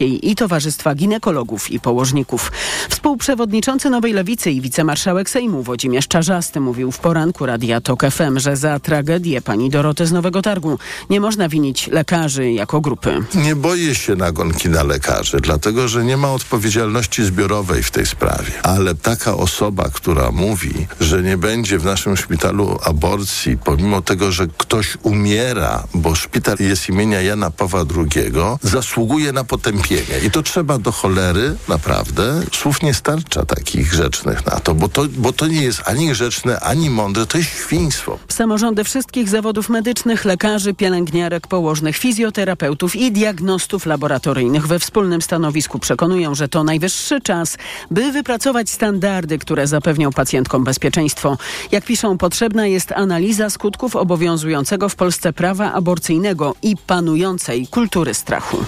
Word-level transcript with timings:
i 0.00 0.36
Towarzystwa 0.36 0.94
Ginekologów 0.94 1.70
i 1.70 1.80
Położników. 1.80 2.52
Współprzewodniczący 2.88 3.90
Nowej 3.90 4.12
Lewicy 4.12 4.50
i 4.50 4.60
wicemarszałek 4.60 5.30
Sejmu 5.30 5.62
Włodzimierz 5.62 6.08
Czarzasty 6.08 6.60
mówił 6.60 6.92
w 6.92 6.98
poranku 6.98 7.46
Radia 7.46 7.80
TOK 7.80 8.02
FM, 8.10 8.38
że 8.38 8.56
za 8.56 8.80
tragedię 8.80 9.42
pani 9.42 9.70
Doroty 9.70 10.06
z 10.06 10.12
Nowego 10.12 10.42
Targu 10.42 10.78
nie 11.10 11.20
można 11.20 11.48
winić 11.48 11.86
lekarzy 11.86 12.52
jako 12.52 12.80
grupy. 12.80 13.24
Nie 13.34 13.56
boję 13.56 13.94
się 13.94 14.16
nagonki 14.16 14.68
na 14.68 14.82
lekarzy, 14.82 15.40
dlatego 15.40 15.88
że 15.88 16.04
nie 16.04 16.16
ma 16.16 16.32
odpowiedzialności 16.32 17.24
zbiorowej 17.24 17.82
w 17.82 17.90
tej 17.90 18.06
sprawie. 18.06 18.52
Ale 18.62 18.94
taka 18.94 19.36
osoba, 19.36 19.88
która 19.92 20.30
mówi, 20.30 20.86
że 21.00 21.22
nie 21.22 21.36
będzie 21.36 21.78
w 21.78 21.84
naszym 21.84 22.16
szpitalu 22.16 22.78
aborcji, 22.84 23.58
pomimo 23.64 24.02
tego, 24.02 24.32
że 24.32 24.46
ktoś 24.58 24.96
umiera, 25.02 25.84
bo 25.94 26.14
szpital 26.14 26.56
jest 26.60 26.88
imienia 26.88 27.20
Jana 27.22 27.50
Pawła 27.50 27.80
II, 27.80 28.32
zasługuje 28.62 29.32
na 29.32 29.44
potępienie. 29.44 29.89
I 30.26 30.30
to 30.30 30.42
trzeba 30.42 30.78
do 30.78 30.92
cholery, 30.92 31.56
naprawdę. 31.68 32.40
Słów 32.52 32.82
nie 32.82 32.94
starcza 32.94 33.44
takich 33.44 33.88
grzecznych 33.88 34.46
na 34.46 34.60
to, 34.60 34.74
bo 34.74 34.88
to, 34.88 35.04
bo 35.16 35.32
to 35.32 35.46
nie 35.46 35.62
jest 35.62 35.82
ani 35.84 36.08
grzeczne, 36.08 36.60
ani 36.60 36.90
mądre, 36.90 37.26
to 37.26 37.38
jest 37.38 37.50
świństwo. 37.50 38.18
Samorządy 38.28 38.84
wszystkich 38.84 39.28
zawodów 39.28 39.68
medycznych, 39.68 40.24
lekarzy, 40.24 40.74
pielęgniarek, 40.74 41.46
położnych, 41.46 41.96
fizjoterapeutów 41.96 42.96
i 42.96 43.12
diagnostów 43.12 43.86
laboratoryjnych 43.86 44.66
we 44.66 44.78
wspólnym 44.78 45.22
stanowisku 45.22 45.78
przekonują, 45.78 46.34
że 46.34 46.48
to 46.48 46.64
najwyższy 46.64 47.20
czas, 47.20 47.58
by 47.90 48.12
wypracować 48.12 48.70
standardy, 48.70 49.38
które 49.38 49.66
zapewnią 49.66 50.12
pacjentkom 50.12 50.64
bezpieczeństwo. 50.64 51.38
Jak 51.72 51.84
piszą, 51.84 52.18
potrzebna 52.18 52.66
jest 52.66 52.92
analiza 52.92 53.50
skutków 53.50 53.96
obowiązującego 53.96 54.88
w 54.88 54.94
Polsce 54.94 55.32
prawa 55.32 55.72
aborcyjnego 55.72 56.54
i 56.62 56.76
panującej 56.76 57.66
kultury 57.66 58.14
strachu. 58.14 58.64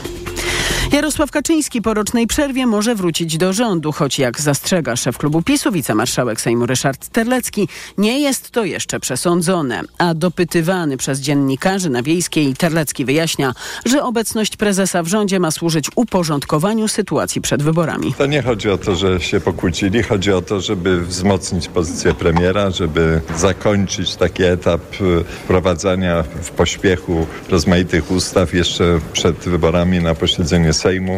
Jarosław 0.92 1.30
Kaczyński 1.30 1.82
po 1.82 1.95
rocznej 1.95 2.27
przerwie 2.27 2.66
może 2.66 2.95
wrócić 2.95 3.37
do 3.38 3.52
rządu, 3.52 3.92
choć 3.92 4.19
jak 4.19 4.41
zastrzega 4.41 4.96
szef 4.96 5.19
klubu 5.19 5.42
PiSu, 5.42 5.72
wicemarszałek 5.72 6.41
Sejmu 6.41 6.66
Ryszard 6.66 7.08
Terlecki, 7.08 7.69
nie 7.98 8.20
jest 8.20 8.50
to 8.50 8.64
jeszcze 8.64 9.00
przesądzone. 9.00 9.81
A 9.98 10.14
dopytywany 10.14 10.97
przez 10.97 11.20
dziennikarzy 11.20 11.91
na 11.91 12.03
Wiejskiej 12.03 12.55
Terlecki 12.55 13.05
wyjaśnia, 13.05 13.55
że 13.84 14.03
obecność 14.03 14.56
prezesa 14.56 15.03
w 15.03 15.06
rządzie 15.06 15.41
ma 15.41 15.50
służyć 15.50 15.91
uporządkowaniu 15.97 16.89
sytuacji 16.89 17.41
przed 17.41 17.62
wyborami. 17.62 18.14
To 18.19 18.27
nie 18.27 18.42
chodzi 18.42 18.70
o 18.70 18.78
to, 18.78 18.97
że 18.97 19.20
się 19.20 19.41
pokłócili, 19.41 20.03
chodzi 20.03 20.33
o 20.33 20.42
to, 20.42 20.61
żeby 20.61 21.00
wzmocnić 21.00 21.69
pozycję 21.69 22.14
premiera, 22.14 22.70
żeby 22.70 23.20
zakończyć 23.36 24.16
taki 24.16 24.42
etap 24.42 24.81
y, 25.00 25.25
wprowadzania 25.25 26.22
w 26.22 26.50
pośpiechu 26.50 27.27
rozmaitych 27.48 28.11
ustaw 28.11 28.55
jeszcze 28.55 29.00
przed 29.12 29.36
wyborami 29.36 30.00
na 30.00 30.14
posiedzenie. 30.14 30.72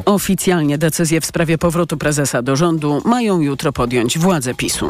Oficjalnie 0.05 0.79
decyzję 0.79 1.21
w 1.21 1.27
sprawie 1.27 1.59
powrotu 1.59 1.97
prezesa 1.97 2.43
do 2.43 2.57
rządu 2.57 3.03
mają 3.05 3.41
jutro 3.41 3.73
podjąć 3.73 4.19
władze 4.19 4.55
PiSu. 4.55 4.89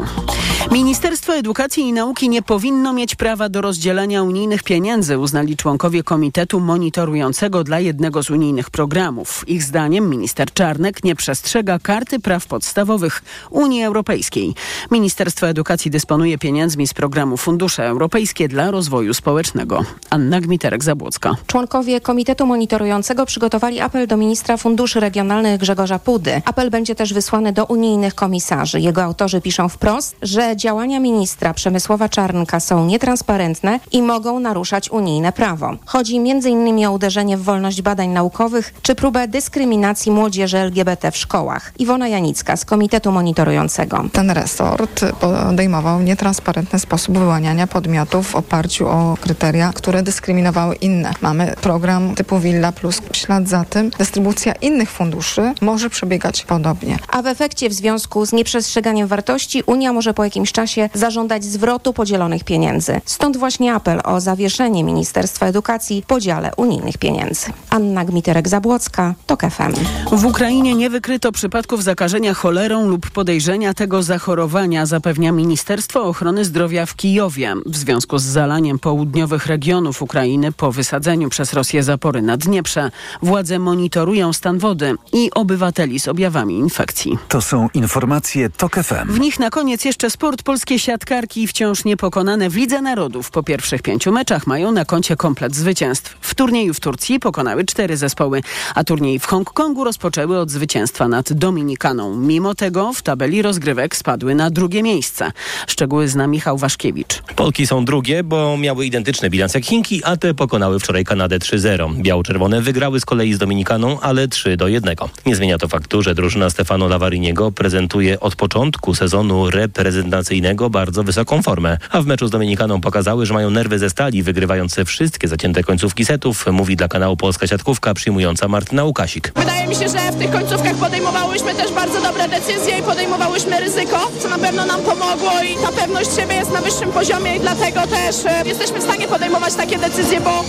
Ministerstwo 0.71 1.33
Edukacji 1.33 1.83
i 1.83 1.93
Nauki 1.93 2.29
nie 2.29 2.41
powinno 2.41 2.93
mieć 2.93 3.15
prawa 3.15 3.49
do 3.49 3.61
rozdzielania 3.61 4.23
unijnych 4.23 4.63
pieniędzy, 4.63 5.17
uznali 5.17 5.57
członkowie 5.57 6.03
Komitetu 6.03 6.59
Monitorującego 6.59 7.63
dla 7.63 7.79
jednego 7.79 8.23
z 8.23 8.29
unijnych 8.29 8.69
programów. 8.69 9.43
Ich 9.47 9.63
zdaniem 9.63 10.09
minister 10.09 10.53
Czarnek 10.53 11.03
nie 11.03 11.15
przestrzega 11.15 11.79
karty 11.79 12.19
praw 12.19 12.47
podstawowych 12.47 13.23
Unii 13.49 13.83
Europejskiej. 13.83 14.53
Ministerstwo 14.91 15.47
Edukacji 15.47 15.91
dysponuje 15.91 16.37
pieniędzmi 16.37 16.87
z 16.87 16.93
programu 16.93 17.37
Fundusze 17.37 17.85
Europejskie 17.85 18.47
dla 18.47 18.71
Rozwoju 18.71 19.13
Społecznego. 19.13 19.83
Anna 20.09 20.41
Gmiterek-Zabłocka. 20.41 21.35
Członkowie 21.47 22.01
Komitetu 22.01 22.45
Monitorującego 22.45 23.25
przygotowali 23.25 23.79
apel 23.79 24.07
do 24.07 24.17
ministra 24.17 24.54
Funduszy 24.57 24.99
Regionalnych 24.99 25.59
Grzegorza 25.59 25.99
Pudy. 25.99 26.41
Apel 26.45 26.69
będzie 26.69 26.95
też 26.95 27.13
wysłany 27.13 27.53
do 27.53 27.65
unijnych 27.65 28.15
komisarzy. 28.15 28.79
Jego 28.79 29.03
autorzy 29.03 29.41
piszą 29.41 29.69
wprost, 29.69 30.15
że 30.21 30.57
działania 30.57 30.99
ministra 30.99 31.53
Przemysława 31.53 32.09
Czarnka 32.09 32.59
są 32.59 32.85
nietransparentne 32.85 33.79
i 33.91 34.01
mogą 34.01 34.39
naruszać 34.39 34.89
unijne 34.91 35.31
prawo. 35.31 35.71
Chodzi 35.85 36.17
m.in. 36.17 36.85
o 36.85 36.91
uderzenie 36.91 37.37
w 37.37 37.43
wolność 37.43 37.81
badań 37.81 38.09
naukowych 38.09 38.73
czy 38.81 38.95
próbę 38.95 39.27
dyskryminacji 39.27 40.11
młodzieży 40.11 40.57
LGBT 40.57 41.11
w 41.11 41.17
szkołach. 41.17 41.73
Iwona 41.79 42.07
Janicka 42.07 42.57
z 42.57 42.65
Komitetu 42.65 43.11
Monitorującego. 43.11 44.03
Ten 44.11 44.31
resort 44.31 45.05
podejmował 45.19 46.01
nietransparentny 46.01 46.79
sposób 46.79 47.17
wyłaniania 47.17 47.67
podmiotów 47.67 48.27
w 48.27 48.35
oparciu 48.35 48.87
o 48.87 49.17
kryteria, 49.21 49.71
które 49.75 50.03
dyskryminowały 50.03 50.75
inne. 50.75 51.13
Mamy 51.21 51.53
program 51.61 52.15
typu 52.15 52.39
Villa 52.39 52.71
Plus. 52.71 53.01
W 53.11 53.17
ślad 53.17 53.47
za 53.47 53.63
tym 53.63 53.89
dystrybucja 53.89 54.44
innych 54.51 54.91
funduszy 54.91 55.53
może 55.61 55.89
przebiegać 55.89 56.45
podobnie. 56.45 56.99
A 57.07 57.21
w 57.21 57.27
efekcie 57.27 57.69
w 57.69 57.73
związku 57.73 58.25
z 58.25 58.33
nieprzestrzeganiem 58.33 59.07
wartości 59.07 59.63
Unia 59.65 59.93
może 59.93 60.13
po 60.13 60.23
jakimś 60.23 60.51
czasie 60.51 60.89
zażądać 60.93 61.43
zwrotu 61.43 61.93
podzielonych 61.93 62.43
pieniędzy. 62.43 63.01
Stąd 63.05 63.37
właśnie 63.37 63.73
apel 63.73 64.01
o 64.03 64.21
zawieszenie 64.21 64.83
Ministerstwa 64.83 65.45
Edukacji 65.45 66.01
w 66.01 66.05
podziale 66.05 66.51
unijnych 66.57 66.97
pieniędzy. 66.97 67.45
Anna 67.69 68.05
Gmiterek-Zabłocka, 68.05 69.13
TOK 69.25 69.41
FM. 69.41 69.73
W 70.11 70.25
Ukrainie 70.25 70.75
nie 70.75 70.89
wykryto 70.89 71.31
przypadków 71.31 71.83
zakażenia 71.83 72.33
cholerą 72.33 72.87
lub 72.87 73.09
podejrzenia 73.09 73.73
tego 73.73 74.03
zachorowania, 74.03 74.85
zapewnia 74.85 75.31
Ministerstwo 75.31 76.03
Ochrony 76.03 76.45
Zdrowia 76.45 76.85
w 76.85 76.95
Kijowie. 76.95 77.53
W 77.65 77.77
związku 77.77 78.17
z 78.17 78.23
zalaniem 78.23 78.79
południowych 78.79 79.45
regionów 79.45 80.01
Ukrainy 80.01 80.51
po 80.51 80.71
wysadzeniu 80.71 81.29
przez 81.29 81.53
Rosję 81.53 81.83
zapory 81.83 82.21
na 82.21 82.37
Dnieprze, 82.37 82.91
władze 83.21 83.59
monitorują 83.59 84.33
stan 84.35 84.57
wody 84.57 84.95
i 85.13 85.29
obywateli 85.35 85.99
z 85.99 86.07
objawami 86.07 86.57
infekcji. 86.57 87.17
To 87.27 87.41
są 87.41 87.69
informacje 87.73 88.49
TOK 88.49 88.75
FM. 88.75 89.11
W 89.13 89.19
nich 89.19 89.39
na 89.39 89.49
koniec 89.49 89.85
jeszcze 89.85 90.09
sport. 90.09 90.43
Polskie 90.43 90.79
siatkarki 90.79 91.47
wciąż 91.47 91.85
niepokonane 91.85 92.49
w 92.49 92.55
Lidze 92.55 92.81
Narodów. 92.81 93.31
Po 93.31 93.43
pierwszych 93.43 93.81
pięciu 93.81 94.11
meczach 94.11 94.47
mają 94.47 94.71
na 94.71 94.85
koncie 94.85 95.15
komplet 95.15 95.55
zwycięstw. 95.55 96.17
W 96.21 96.35
turnieju 96.35 96.73
w 96.73 96.79
Turcji 96.79 97.19
pokonały 97.19 97.65
cztery 97.65 97.97
zespoły, 97.97 98.41
a 98.75 98.83
turniej 98.83 99.19
w 99.19 99.25
Hongkongu 99.25 99.83
rozpoczęły 99.83 100.39
od 100.39 100.49
zwycięstwa 100.49 101.07
nad 101.07 101.33
Dominikaną. 101.33 102.15
Mimo 102.15 102.55
tego 102.55 102.93
w 102.93 103.01
tabeli 103.01 103.41
rozgrywek 103.41 103.95
spadły 103.95 104.35
na 104.35 104.49
drugie 104.49 104.83
miejsce. 104.83 105.31
Szczegóły 105.67 106.07
zna 106.07 106.27
Michał 106.27 106.57
Waszkiewicz. 106.57 107.21
Polki 107.35 107.67
są 107.67 107.85
drugie, 107.85 108.23
bo 108.23 108.57
miały 108.57 108.85
identyczny 108.85 109.29
bilans 109.29 109.53
jak 109.53 109.65
Chinki, 109.65 110.03
a 110.03 110.17
te 110.17 110.33
pokonały 110.33 110.79
wczoraj 110.79 111.03
Kanadę 111.05 111.39
3-0. 111.39 112.01
Biało-czerwone 112.01 112.61
wygrały 112.61 112.99
z 112.99 113.05
kolei 113.05 113.33
z 113.33 113.37
Dominikaną, 113.37 113.99
ale 113.99 114.24
3 114.27 114.57
do 114.57 114.67
1. 114.67 114.95
Nie 115.25 115.35
zmienia 115.35 115.57
to 115.57 115.67
faktu, 115.67 116.01
że 116.01 116.15
drużyna 116.15 116.49
Stefano 116.49 116.87
Lavariniego 116.87 117.51
prezentuje 117.51 118.19
od 118.19 118.35
początku 118.35 118.95
sezonu 118.95 119.49
reprezentacyjnego 119.49 120.69
bardzo 120.69 121.03
wysoką 121.03 121.41
formę, 121.41 121.77
a 121.91 122.01
w 122.01 122.05
meczu 122.05 122.27
z 122.27 122.31
Dominikaną 122.31 122.81
pokazały, 122.81 123.25
że 123.25 123.33
mają 123.33 123.49
nerwy 123.49 123.79
ze 123.79 123.89
stali, 123.89 124.23
wygrywając 124.23 124.75
wszystkie 124.85 125.27
zacięte 125.27 125.63
końcówki 125.63 126.05
setów, 126.05 126.45
mówi 126.51 126.75
dla 126.75 126.87
kanału 126.87 127.17
Polska 127.17 127.47
Siatkówka 127.47 127.93
przyjmująca 127.93 128.47
Martyna 128.47 128.83
Łukasik. 128.83 129.31
Wydaje 129.35 129.67
mi 129.67 129.75
się, 129.75 129.89
że 129.89 130.11
w 130.11 130.15
tych 130.15 130.31
końcówkach 130.31 130.75
podejmowałyśmy 130.75 131.55
też 131.55 131.71
bardzo 131.71 132.01
dobre 132.01 132.27
decyzje 132.27 132.77
i 132.79 132.81
podejmowałyśmy 132.81 133.59
ryzyko, 133.59 134.11
co 134.19 134.29
na 134.29 134.37
pewno 134.37 134.65
nam 134.65 134.81
pomogło 134.81 135.31
i 135.41 135.55
ta 135.65 135.71
pewność 135.71 136.15
siebie 136.15 136.35
jest 136.35 136.51
na 136.53 136.61
wyższym 136.61 136.91
poziomie 136.91 137.35
i 137.35 137.39
dlatego 137.39 137.81
też 137.81 138.25
e, 138.25 138.43
jesteśmy 138.45 138.79
w 138.79 138.83
stanie 138.83 139.07
podejmować 139.07 139.53
takie 139.53 139.77
decyzje, 139.77 140.21
bo 140.21 140.43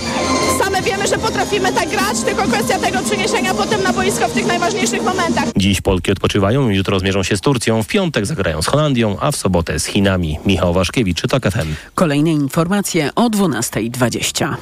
same 0.64 0.82
wiemy, 0.82 1.06
że 1.06 1.18
potrafimy 1.18 1.72
tak 1.72 1.88
grać, 1.88 2.20
tylko 2.24 2.42
kwestia 2.42 2.78
tego 2.78 2.98
przeniesienia 3.02 3.54
potem 3.66 3.82
na 3.82 3.92
boisko 3.92 4.28
w 4.28 4.32
tych 4.32 4.46
najważniejszych 4.46 5.02
momentach. 5.02 5.44
Dziś 5.56 5.80
Polki 5.80 6.12
odpoczywają, 6.12 6.68
jutro 6.68 6.98
zmierzą 6.98 7.22
się 7.22 7.36
z 7.36 7.40
Turcją, 7.40 7.82
w 7.82 7.86
piątek 7.86 8.26
zagrają 8.26 8.62
z 8.62 8.66
Holandią, 8.66 9.16
a 9.20 9.30
w 9.30 9.36
sobotę 9.36 9.78
z 9.78 9.84
Chinami. 9.84 10.38
Michał 10.46 10.72
Waszkiewicz, 10.72 11.22
TOK 11.22 11.42
FM. 11.42 11.74
Kolejne 11.94 12.30
informacje 12.30 13.10
o 13.14 13.30
12.20. 13.30 14.56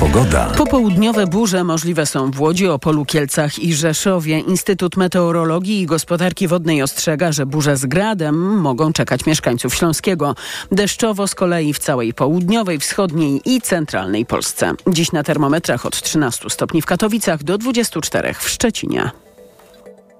Pogoda. 0.00 0.46
Popołudniowe 0.56 1.26
burze 1.26 1.64
możliwe 1.64 2.06
są 2.06 2.30
w 2.30 2.40
Łodzi, 2.40 2.68
Opolu, 2.68 3.04
Kielcach 3.04 3.58
i 3.58 3.74
Rzeszowie. 3.74 4.38
Instytut 4.38 4.96
Meteorologii 4.96 5.80
i 5.80 5.86
Gospodarki 5.86 6.48
Wodnej 6.48 6.82
ostrzega, 6.82 7.32
że 7.32 7.46
burze 7.46 7.76
z 7.76 7.86
gradem 7.86 8.60
mogą 8.60 8.92
czekać 8.92 9.26
mieszkańców 9.26 9.74
Śląskiego. 9.74 10.34
Deszczowo 10.72 11.26
z 11.26 11.34
kolei 11.34 11.72
w 11.72 11.78
całej 11.78 12.14
południowej, 12.14 12.78
wschodniej 12.78 13.40
i 13.44 13.60
centralnej 13.60 14.26
Polsce. 14.26 14.72
Dziś 14.88 15.12
na 15.12 15.22
termometrach 15.22 15.86
od 15.86 16.02
13 16.02 16.50
stopni 16.50 16.82
w 16.82 16.86
Katowicach 16.86 17.42
do 17.42 17.58
24 17.58 18.34
w 18.34 18.48
Szczecinie. 18.48 19.10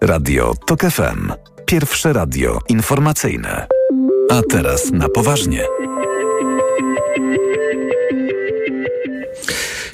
Radio 0.01 0.55
TOK 0.67 0.81
FM. 0.81 1.33
Pierwsze 1.67 2.13
radio 2.13 2.59
informacyjne. 2.69 3.67
A 4.31 4.41
teraz 4.51 4.91
na 4.93 5.09
poważnie. 5.09 5.65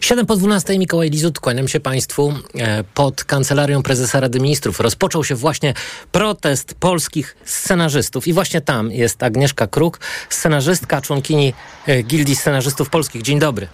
7 0.07 0.27
po 0.27 0.37
12 0.37 0.79
Mikołaj 0.79 1.11
Lizut, 1.11 1.41
kłaniam 1.41 1.69
się 1.69 1.81
Państwu. 1.81 2.35
E, 2.59 2.85
Pod 2.95 3.25
Kancelarią 3.25 3.83
Prezesa 3.83 4.21
Rady 4.21 4.41
Ministrów 4.41 4.81
rozpoczął 4.81 5.25
się 5.25 5.35
właśnie 5.35 5.75
protest 6.13 6.75
polskich 6.75 7.37
scenarzystów. 7.45 8.27
I 8.29 8.33
właśnie 8.33 8.61
tam 8.61 8.93
jest 8.93 9.23
Agnieszka 9.23 9.67
Kruk, 9.67 10.01
scenarzystka, 10.31 11.01
członkini 11.01 11.53
e, 11.87 12.03
Gildii 12.03 12.37
Scenarzystów 12.37 12.91
Polskich. 12.91 13.23
Dzień 13.23 13.39
dobry. 13.39 13.69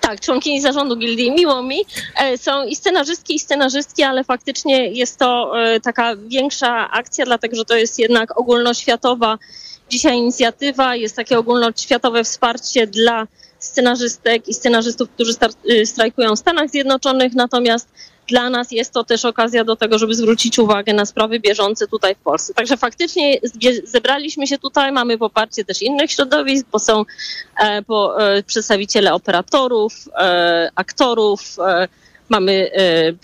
tak, 0.00 0.20
członkini 0.20 0.60
zarządu 0.60 0.96
gildii, 0.96 1.30
miło 1.30 1.62
mi. 1.62 1.84
E, 2.16 2.38
są 2.38 2.66
i 2.66 2.76
scenarzystki, 2.76 3.34
i 3.34 3.38
scenarzystki, 3.38 4.02
ale 4.02 4.24
faktycznie 4.24 4.88
jest 4.88 5.18
to 5.18 5.52
taka 5.82 6.16
większa 6.16 6.90
akcja, 6.90 7.24
dlatego 7.24 7.56
że 7.56 7.64
to 7.64 7.76
jest 7.76 7.98
jednak 7.98 8.38
ogólnoświatowa 8.38 9.38
dzisiaj 9.90 10.16
inicjatywa, 10.16 10.96
jest 10.96 11.16
takie 11.16 11.38
ogólnoświatowe 11.38 12.24
wsparcie 12.24 12.86
dla 12.86 13.26
scenarzystek 13.60 14.48
i 14.48 14.54
scenarzystów, 14.54 15.10
którzy 15.10 15.32
y, 15.70 15.86
strajkują 15.86 16.36
w 16.36 16.38
Stanach 16.38 16.70
Zjednoczonych, 16.70 17.34
natomiast 17.34 17.88
dla 18.30 18.50
nas 18.50 18.72
jest 18.72 18.92
to 18.92 19.04
też 19.04 19.24
okazja 19.24 19.64
do 19.64 19.76
tego, 19.76 19.98
żeby 19.98 20.14
zwrócić 20.14 20.58
uwagę 20.58 20.92
na 20.92 21.06
sprawy 21.06 21.40
bieżące 21.40 21.88
tutaj 21.88 22.14
w 22.14 22.18
Polsce. 22.18 22.54
Także 22.54 22.76
faktycznie 22.76 23.38
zebraliśmy 23.84 24.46
się 24.46 24.58
tutaj, 24.58 24.92
mamy 24.92 25.18
poparcie 25.18 25.64
też 25.64 25.82
innych 25.82 26.12
środowisk, 26.12 26.66
bo 26.72 26.78
są 26.78 27.04
e, 27.60 27.82
bo, 27.82 28.28
e, 28.28 28.42
przedstawiciele 28.42 29.14
operatorów, 29.14 29.92
e, 30.14 30.70
aktorów, 30.74 31.40
mamy 32.28 32.70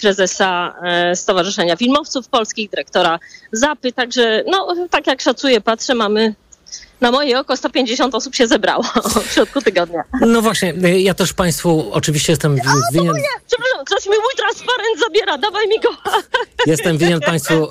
prezesa 0.01 0.75
Stowarzyszenia 1.15 1.77
Filmowców 1.77 2.29
Polskich, 2.29 2.71
dyrektora 2.71 3.19
Zapy, 3.53 3.93
także 3.93 4.45
no, 4.47 4.75
tak 4.91 5.07
jak 5.07 5.21
szacuję, 5.21 5.61
patrzę, 5.61 5.95
mamy 5.95 6.35
na 7.01 7.11
moje 7.11 7.41
oko 7.41 7.57
150 7.57 8.15
osób 8.15 8.35
się 8.35 8.47
zebrało 8.47 8.83
w 9.27 9.33
środku 9.33 9.61
tygodnia. 9.61 10.03
No 10.21 10.43
właśnie, 10.43 10.75
ja 10.97 11.15
też 11.15 11.33
Państwu 11.33 11.93
oczywiście 11.93 12.33
jestem 12.33 12.57
winien... 12.93 13.17
nie, 13.17 13.23
przepraszam, 13.47 13.85
ktoś 13.85 14.07
mi 14.07 14.13
mój 14.13 14.35
transparent 14.37 15.01
zabiera, 15.07 15.39
dawaj 15.39 15.69
mi 15.69 15.81
go. 15.81 15.89
Jestem 16.67 16.99
winien 16.99 17.21
Państwu 17.21 17.69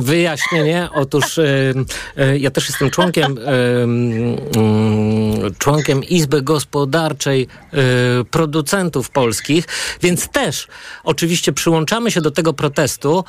wyjaśnienie. 0.00 0.88
Otóż 0.94 1.38
e, 1.38 2.38
ja 2.38 2.50
też 2.50 2.68
jestem 2.68 2.90
członkiem 2.90 3.38
mm, 3.38 4.36
członkiem 5.58 6.04
Izby 6.04 6.42
Gospodarczej 6.42 7.48
e, 7.72 7.78
Producentów 8.24 9.10
Polskich, 9.10 9.64
więc 10.02 10.28
też 10.28 10.68
oczywiście 11.04 11.52
przyłączamy 11.52 12.10
się 12.10 12.20
do 12.20 12.30
tego 12.30 12.52
protestu. 12.52 13.24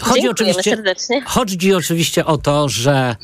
Chodzi 0.00 0.28
oczywiście, 0.28 0.70
serdecznie. 0.70 1.22
chodzi 1.26 1.74
oczywiście 1.74 2.26
o 2.26 2.38
to, 2.38 2.68
że 2.68 3.16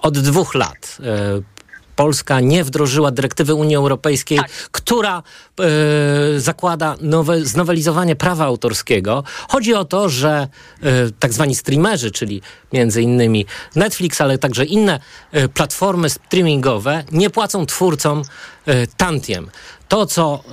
od 0.00 0.18
dwóch 0.18 0.54
lat 0.54 0.98
e, 1.00 1.59
Polska 2.00 2.40
nie 2.40 2.64
wdrożyła 2.64 3.10
dyrektywy 3.10 3.54
Unii 3.54 3.76
Europejskiej, 3.76 4.38
tak. 4.38 4.50
która 4.70 5.22
e, 5.60 6.40
zakłada 6.40 6.96
nowe, 7.00 7.44
znowelizowanie 7.44 8.16
prawa 8.16 8.44
autorskiego. 8.44 9.24
Chodzi 9.48 9.74
o 9.74 9.84
to, 9.84 10.08
że 10.08 10.48
e, 10.82 10.88
tak 11.18 11.32
zwani 11.32 11.54
streamerzy, 11.54 12.10
czyli 12.10 12.42
między 12.72 13.02
innymi 13.02 13.46
Netflix, 13.74 14.20
ale 14.20 14.38
także 14.38 14.64
inne 14.64 15.00
e, 15.32 15.48
platformy 15.48 16.10
streamingowe, 16.10 17.04
nie 17.12 17.30
płacą 17.30 17.66
twórcom 17.66 18.22
e, 18.66 18.86
tantiem. 18.86 19.50
To, 19.88 20.06
co 20.06 20.44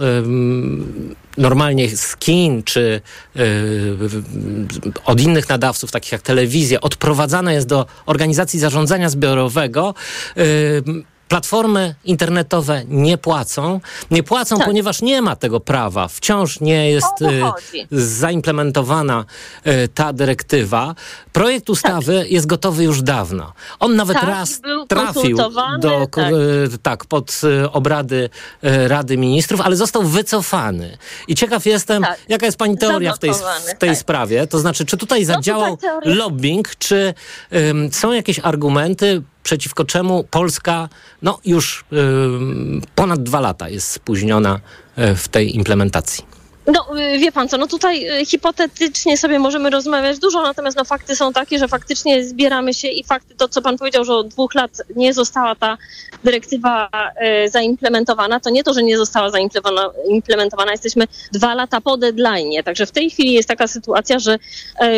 normalnie 1.38 1.98
z 1.98 2.16
kin 2.16 2.64
czy 2.64 3.02
yy, 3.36 3.44
od 5.06 5.22
innych 5.22 5.50
nadawców, 5.50 5.92
takich 5.92 6.12
jak 6.12 6.22
telewizja, 6.22 6.82
odprowadzane 6.82 7.54
jest 7.54 7.68
do 7.68 7.86
organizacji 8.06 8.60
zarządzania 8.60 9.10
zbiorowego. 9.10 9.94
Yy, 10.36 10.44
platformy 11.28 11.96
internetowe 12.06 12.84
nie 12.88 13.18
płacą. 13.18 13.80
Nie 14.12 14.24
płacą, 14.24 14.58
tak. 14.58 14.68
ponieważ 14.68 15.02
nie 15.02 15.22
ma 15.22 15.36
tego 15.36 15.60
prawa. 15.60 16.08
Wciąż 16.08 16.60
nie 16.60 16.90
jest 16.90 17.22
y, 17.22 17.42
zaimplementowana 17.92 19.26
y, 19.68 19.88
ta 19.88 20.14
dyrektywa. 20.14 20.96
Projekt 21.34 21.70
ustawy 21.70 22.20
tak. 22.20 22.32
jest 22.32 22.48
gotowy 22.48 22.84
już 22.84 23.02
dawno. 23.02 23.54
On 23.80 23.96
nawet 23.96 24.18
tak, 24.18 24.28
raz 24.28 24.62
trafił 24.88 25.38
do, 25.80 26.08
tak. 26.12 26.32
Y, 26.74 26.78
tak. 26.82 27.06
pod 27.06 27.42
obrady 27.72 28.30
Rady 28.62 29.18
Ministrów, 29.18 29.62
ale 29.62 29.76
został 29.76 30.04
wycofany. 30.04 30.98
I 31.28 31.36
ciekaw 31.36 31.66
jestem, 31.66 32.04
tak. 32.04 32.20
jaka 32.30 32.46
jest 32.46 32.58
pani 32.58 32.78
teoria 32.78 33.14
w 33.14 33.20
tej, 33.20 33.34
w 33.76 33.78
tej 33.80 33.90
tak. 33.90 33.98
sprawie? 33.98 34.48
To 34.48 34.60
znaczy, 34.60 34.86
czy 34.86 34.98
tutaj 34.98 35.20
no 35.22 35.26
zadziałał 35.26 35.78
no, 35.84 36.00
lobbying, 36.04 36.76
czy 36.76 37.14
są 37.92 38.12
jakieś 38.12 38.40
argumenty, 38.40 39.22
przeciwko 39.48 39.86
czemu 39.86 40.24
Polska 40.24 40.90
no, 41.22 41.40
już 41.46 41.86
ponad 42.96 43.24
dwa 43.24 43.40
lata 43.40 43.70
jest 43.70 43.92
spóźniona 43.92 44.60
y, 44.98 45.16
w 45.16 45.28
tej 45.28 45.56
implementacji. 45.56 46.37
No, 46.68 47.00
y, 47.00 47.20
wie 47.20 47.32
pan 47.32 47.50
co, 47.50 47.58
no 47.58 47.68
tutaj 47.68 48.22
y, 48.22 48.26
hipotetycznie 48.26 49.18
sobie 49.18 49.40
możemy 49.40 49.70
rozmawiać 49.70 50.20
dużo, 50.20 50.42
natomiast 50.42 50.78
no 50.78 50.86
fakty 50.86 51.16
są 51.16 51.34
takie, 51.34 51.60
że 51.60 51.68
faktycznie 51.68 52.24
zbieramy 52.24 52.74
się 52.74 52.88
i 52.88 53.04
fakty, 53.04 53.36
to 53.36 53.48
co 53.48 53.62
pan 53.62 53.78
powiedział, 53.78 54.04
że 54.06 54.14
od 54.14 54.28
dwóch 54.28 54.56
lat 54.56 54.72
nie 54.96 55.14
została 55.14 55.56
ta 55.56 55.78
dyrektywa 56.24 56.90
e, 57.16 57.50
zaimplementowana, 57.50 58.40
to 58.40 58.50
nie 58.50 58.64
to, 58.64 58.74
że 58.74 58.84
nie 58.84 58.98
została 58.98 59.30
zaimplementowana, 59.30 60.72
jesteśmy 60.72 61.08
dwa 61.32 61.56
lata 61.56 61.82
po 61.82 61.98
deadline, 61.98 62.64
także 62.66 62.86
w 62.86 62.92
tej 62.92 63.10
chwili 63.10 63.34
jest 63.34 63.48
taka 63.48 63.68
sytuacja, 63.68 64.20
że 64.20 64.38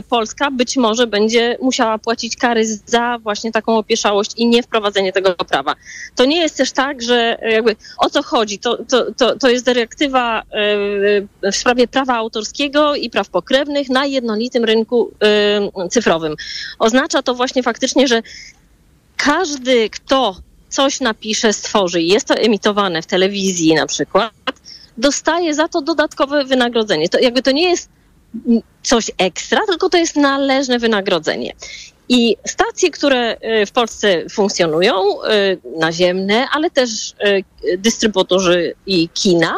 Polska 0.10 0.51
być 0.51 0.77
może 0.77 1.07
będzie 1.07 1.57
musiała 1.62 1.98
płacić 1.98 2.36
kary 2.36 2.66
za 2.86 3.18
właśnie 3.21 3.51
taką 3.51 3.77
opieszałość 3.77 4.31
i 4.38 4.48
niewprowadzenie 4.48 5.13
tego 5.13 5.36
prawa. 5.36 5.75
To 6.16 6.25
nie 6.25 6.42
jest 6.42 6.57
też 6.57 6.71
tak, 6.71 7.01
że 7.01 7.38
jakby 7.42 7.75
o 7.98 8.10
co 8.10 8.24
chodzi, 8.24 8.60
to, 8.60 8.77
to, 8.89 9.13
to, 9.18 9.36
to 9.36 9.50
jest 9.50 9.66
dyrektywa 9.66 10.44
w 11.54 11.59
sprawie 11.60 11.88
prawa 11.88 12.14
autorskiego 12.14 12.96
i 12.96 13.10
praw 13.10 13.30
pokrewnych 13.30 13.90
na 13.90 14.06
jednolitym 14.06 14.66
rynku 14.66 15.12
y, 15.86 15.90
cyfrowym. 15.90 16.36
Oznacza 16.80 17.22
to 17.22 17.36
właśnie 17.36 17.64
faktycznie, 17.64 18.08
że 18.08 18.22
każdy, 19.18 19.90
kto 19.90 20.36
coś 20.70 21.00
napisze, 21.00 21.54
stworzy 21.54 22.02
i 22.02 22.08
jest 22.08 22.28
to 22.28 22.36
emitowane 22.36 23.02
w 23.02 23.06
telewizji 23.06 23.76
na 23.76 23.88
przykład, 23.88 24.32
dostaje 24.98 25.54
za 25.54 25.68
to 25.68 25.82
dodatkowe 25.82 26.46
wynagrodzenie. 26.46 27.10
To 27.10 27.20
jakby 27.20 27.42
to 27.42 27.52
nie 27.52 27.70
jest 27.70 27.90
coś 28.84 29.12
ekstra, 29.18 29.62
tylko 29.68 29.90
to 29.90 29.98
jest 29.98 30.16
należne 30.16 30.80
wynagrodzenie. 30.80 31.54
I 32.10 32.38
stacje, 32.46 32.92
które 32.92 33.38
y, 33.62 33.66
w 33.66 33.72
Polsce 33.72 34.30
funkcjonują, 34.30 35.24
y, 35.24 35.80
naziemne, 35.80 36.48
ale 36.54 36.70
też 36.72 36.90
dystrybutorzy 37.78 38.74
i 38.86 39.10
kina, 39.10 39.56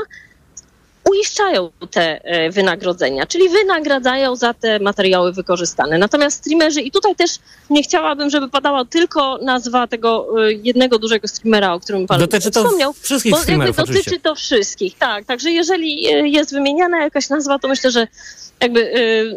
uiszczają 1.09 1.71
te 1.91 2.23
e, 2.23 2.49
wynagrodzenia, 2.49 3.25
czyli 3.25 3.49
wynagradzają 3.49 4.35
za 4.35 4.53
te 4.53 4.79
materiały 4.79 5.33
wykorzystane. 5.33 5.97
Natomiast 5.97 6.37
streamerzy, 6.37 6.81
i 6.81 6.91
tutaj 6.91 7.15
też 7.15 7.31
nie 7.69 7.83
chciałabym, 7.83 8.29
żeby 8.29 8.49
padała 8.49 8.85
tylko 8.85 9.37
nazwa 9.37 9.87
tego 9.87 10.27
e, 10.47 10.53
jednego 10.53 10.99
dużego 10.99 11.27
streamera, 11.27 11.73
o 11.73 11.79
którym 11.79 12.07
pan 12.07 12.19
dotyczy 12.19 12.51
to 12.51 12.63
wspomniał. 12.63 12.93
Wszystkich 12.93 13.31
bo 13.31 13.37
streamerów, 13.37 13.75
dotyczy 13.75 13.99
oczywiście. 13.99 14.19
to 14.19 14.35
wszystkich, 14.35 14.97
tak. 14.97 15.25
Także 15.25 15.51
jeżeli 15.51 16.07
e, 16.07 16.27
jest 16.27 16.53
wymieniana 16.53 17.03
jakaś 17.03 17.29
nazwa, 17.29 17.59
to 17.59 17.67
myślę, 17.67 17.91
że 17.91 18.07
jakby 18.59 18.91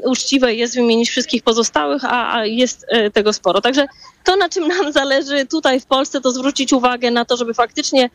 uczciwe 0.05 0.55
jest 0.55 0.75
wymienić 0.75 1.11
wszystkich 1.11 1.43
pozostałych, 1.43 2.05
a, 2.05 2.35
a 2.35 2.47
jest 2.47 2.87
tego 3.13 3.33
sporo. 3.33 3.61
Także 3.61 3.87
to, 4.25 4.37
na 4.37 4.49
czym 4.49 4.69
nam 4.69 4.93
zależy 4.93 5.47
tutaj 5.47 5.81
w 5.81 5.87
Polsce, 5.87 6.21
to 6.21 6.31
zwrócić 6.31 6.73
uwagę 6.73 7.11
na 7.11 7.25
to, 7.25 7.37
żeby 7.37 7.55
faktycznie 7.55 8.11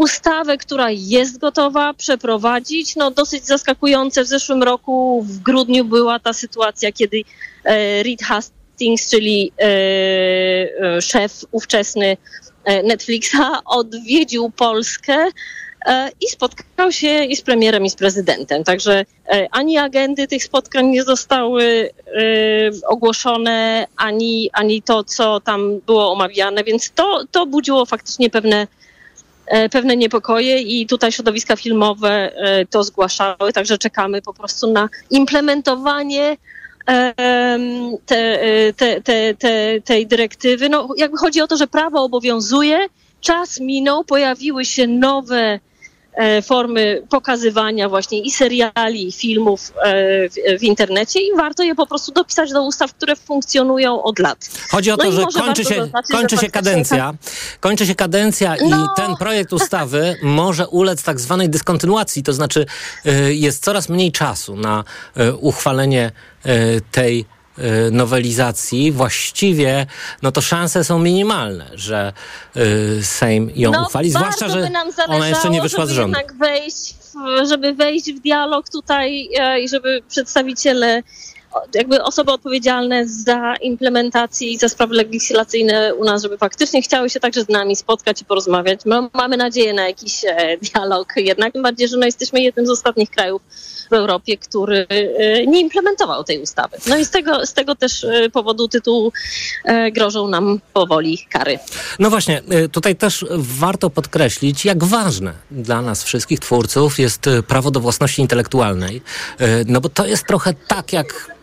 ustawę, 0.00 0.58
która 0.58 0.90
jest 0.90 1.38
gotowa 1.38 1.94
przeprowadzić. 1.94 2.96
No 2.96 3.10
dosyć 3.10 3.46
zaskakujące 3.46 4.24
w 4.24 4.26
zeszłym 4.26 4.62
roku 4.62 5.22
w 5.22 5.38
grudniu 5.38 5.84
była 5.84 6.18
ta 6.18 6.32
sytuacja, 6.32 6.92
kiedy 6.92 7.22
e, 7.64 8.02
Reed 8.02 8.22
Hastings, 8.22 9.10
czyli 9.10 9.52
e, 9.58 9.64
e, 9.64 11.02
szef 11.02 11.32
ówczesny 11.50 12.16
Netflixa 12.84 13.62
odwiedził 13.64 14.50
Polskę 14.50 15.26
i 16.20 16.26
spotkał 16.30 16.92
się 16.92 17.24
i 17.24 17.36
z 17.36 17.42
premierem, 17.42 17.84
i 17.84 17.90
z 17.90 17.94
prezydentem. 17.94 18.64
Także 18.64 19.04
ani 19.50 19.78
agendy 19.78 20.28
tych 20.28 20.44
spotkań 20.44 20.86
nie 20.86 21.04
zostały 21.04 21.90
ogłoszone, 22.88 23.86
ani, 23.96 24.50
ani 24.52 24.82
to, 24.82 25.04
co 25.04 25.40
tam 25.40 25.80
było 25.86 26.12
omawiane, 26.12 26.64
więc 26.64 26.90
to, 26.90 27.24
to 27.30 27.46
budziło 27.46 27.86
faktycznie 27.86 28.30
pewne 28.30 28.66
E, 28.66 28.66
pewne 29.70 29.96
niepokoje 29.96 30.60
i 30.60 30.86
tutaj 30.86 31.12
środowiska 31.12 31.56
filmowe 31.56 32.32
e, 32.36 32.66
to 32.66 32.84
zgłaszały, 32.84 33.52
także 33.52 33.78
czekamy 33.78 34.22
po 34.22 34.34
prostu 34.34 34.72
na 34.72 34.88
implementowanie 35.10 36.36
e, 36.88 37.14
te, 38.06 38.38
te, 38.76 39.00
te, 39.00 39.34
te, 39.34 39.80
tej 39.80 40.06
dyrektywy. 40.06 40.68
No, 40.68 40.88
jakby 40.96 41.16
chodzi 41.16 41.40
o 41.40 41.46
to, 41.46 41.56
że 41.56 41.66
prawo 41.66 42.04
obowiązuje, 42.04 42.86
czas 43.20 43.60
minął, 43.60 44.04
pojawiły 44.04 44.64
się 44.64 44.86
nowe 44.86 45.40
E, 45.44 45.69
formy 46.42 47.02
pokazywania 47.08 47.88
właśnie 47.88 48.20
i 48.20 48.30
seriali, 48.30 49.08
i 49.08 49.12
filmów 49.12 49.72
e, 49.82 50.58
w, 50.58 50.62
internecie 50.62 51.20
i 51.20 51.36
warto 51.36 51.62
je 51.62 51.74
po 51.74 51.86
prostu 51.86 52.12
dopisać 52.12 52.52
do 52.52 52.62
ustaw, 52.62 52.94
które 52.94 53.16
funkcjonują 53.16 54.02
od 54.02 54.18
lat. 54.18 54.50
Chodzi 54.70 54.90
o 54.90 54.96
no 54.96 55.04
to, 55.04 55.12
że 55.12 55.22
kończy 55.22 55.64
się, 55.64 55.74
zaznaczyć, 55.74 56.16
kończy 56.16 56.36
że 56.36 56.42
się 56.42 56.50
kadencja, 56.50 57.14
kończy 57.60 57.86
się 57.86 57.94
kadencja 57.94 58.56
no. 58.68 58.84
i 58.84 58.88
ten 58.96 59.16
projekt 59.16 59.52
ustawy 59.52 60.16
może 60.22 60.68
ulec 60.68 61.02
tak 61.02 61.20
zwanej 61.20 61.48
dyskontynuacji, 61.48 62.22
to 62.22 62.32
znaczy 62.32 62.66
e, 63.04 63.34
jest 63.34 63.64
coraz 63.64 63.88
mniej 63.88 64.12
czasu 64.12 64.56
na 64.56 64.84
uchwalenie 65.40 66.12
tej 66.92 67.24
nowelizacji, 67.92 68.92
właściwie 68.92 69.86
no 70.22 70.32
to 70.32 70.40
szanse 70.40 70.84
są 70.84 70.98
minimalne, 70.98 71.70
że 71.74 72.12
y, 72.56 73.04
Sejm 73.04 73.50
ją 73.56 73.70
no, 73.70 73.82
uchwali, 73.82 74.10
zwłaszcza, 74.10 74.48
że 74.48 74.70
ona 75.08 75.28
jeszcze 75.28 75.50
nie 75.50 75.62
wyszła 75.62 75.86
z 75.86 75.90
rządu. 75.90 76.18
wejść 76.38 76.94
w- 76.94 77.48
żeby 77.48 77.74
wejść 77.74 78.12
w 78.12 78.20
dialog 78.20 78.68
tutaj 78.68 79.28
e, 79.38 79.60
i 79.60 79.68
żeby 79.68 80.02
przedstawiciele, 80.08 81.02
jakby 81.74 82.02
osoby 82.02 82.32
odpowiedzialne 82.32 83.08
za 83.08 83.54
implementację 83.56 84.48
i 84.48 84.58
za 84.58 84.68
sprawy 84.68 84.94
legislacyjne 84.94 85.94
u 85.94 86.04
nas, 86.04 86.22
żeby 86.22 86.38
faktycznie 86.38 86.82
chciały 86.82 87.10
się 87.10 87.20
także 87.20 87.42
z 87.44 87.48
nami 87.48 87.76
spotkać 87.76 88.22
i 88.22 88.24
porozmawiać. 88.24 88.84
Ma- 88.86 89.08
Mamy 89.14 89.36
nadzieję 89.36 89.72
na 89.72 89.86
jakiś 89.88 90.24
e, 90.24 90.56
dialog 90.62 91.12
jednak, 91.16 91.52
tym 91.52 91.62
bardziej, 91.62 91.88
że 91.88 91.96
no 91.96 92.06
jesteśmy 92.06 92.40
jednym 92.40 92.66
z 92.66 92.70
ostatnich 92.70 93.10
krajów 93.10 93.42
w 93.90 93.92
Europie, 93.92 94.38
który 94.38 94.86
e, 94.88 95.46
nie 95.46 95.60
implementował 95.60 96.24
tej 96.24 96.42
ustawy. 96.42 96.76
No 96.86 96.96
i 96.98 97.04
z 97.04 97.10
tego, 97.10 97.46
z 97.46 97.52
tego 97.52 97.74
też 97.74 98.04
e, 98.04 98.30
powodu 98.30 98.68
tytułu 98.68 99.12
grożą 99.92 100.28
nam 100.28 100.60
powoli 100.72 101.18
kary. 101.30 101.58
No 101.98 102.10
właśnie, 102.10 102.42
tutaj 102.72 102.96
też 102.96 103.26
warto 103.38 103.90
podkreślić, 103.90 104.64
jak 104.64 104.84
ważne 104.84 105.32
dla 105.50 105.82
nas 105.82 106.04
wszystkich 106.04 106.40
twórców 106.40 106.98
jest 106.98 107.20
prawo 107.48 107.70
do 107.70 107.80
własności 107.80 108.22
intelektualnej. 108.22 109.02
No 109.66 109.80
bo 109.80 109.88
to 109.88 110.06
jest 110.06 110.26
trochę 110.26 110.54
tak 110.68 110.92
jak. 110.92 111.39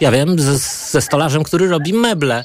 Ja 0.00 0.10
wiem, 0.10 0.38
ze, 0.38 0.58
ze 0.90 1.00
stolarzem, 1.00 1.42
który 1.44 1.68
robi 1.68 1.92
meble 1.94 2.44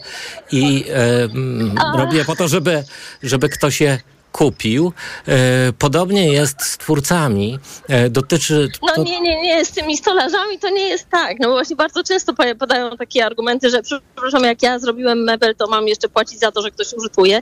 i 0.52 0.86
y, 0.88 0.94
mm, 0.94 1.76
robi 1.98 2.18
je 2.18 2.26
po 2.26 2.36
to, 2.36 2.48
żeby, 2.48 2.84
żeby 3.24 3.50
ktoś 3.50 3.82
je 3.82 4.00
kupił. 4.32 4.94
Y, 5.28 5.32
Podobnie 5.74 6.34
jest 6.34 6.62
z 6.62 6.78
twórcami. 6.78 7.60
Y, 8.06 8.10
Dotyczy. 8.10 8.70
No 8.82 8.96
to- 8.96 9.04
nie, 9.04 9.22
nie, 9.22 9.42
nie, 9.42 9.66
z 9.66 9.72
tymi 9.72 9.98
stolarzami 9.98 10.60
to 10.60 10.70
nie 10.70 10.88
jest 10.88 11.10
tak. 11.10 11.40
No 11.40 11.48
bo 11.48 11.54
właśnie 11.54 11.76
bardzo 11.76 12.04
często 12.04 12.34
podają 12.60 12.98
takie 12.98 13.26
argumenty, 13.26 13.70
że 13.70 13.82
przepraszam, 13.82 14.44
jak 14.44 14.64
ja 14.64 14.80
zrobiłem 14.80 15.24
mebel, 15.24 15.56
to 15.56 15.68
mam 15.68 15.88
jeszcze 15.88 16.10
płacić 16.10 16.40
za 16.40 16.52
to, 16.52 16.62
że 16.62 16.72
ktoś 16.72 16.94
użytkuje. 16.94 17.42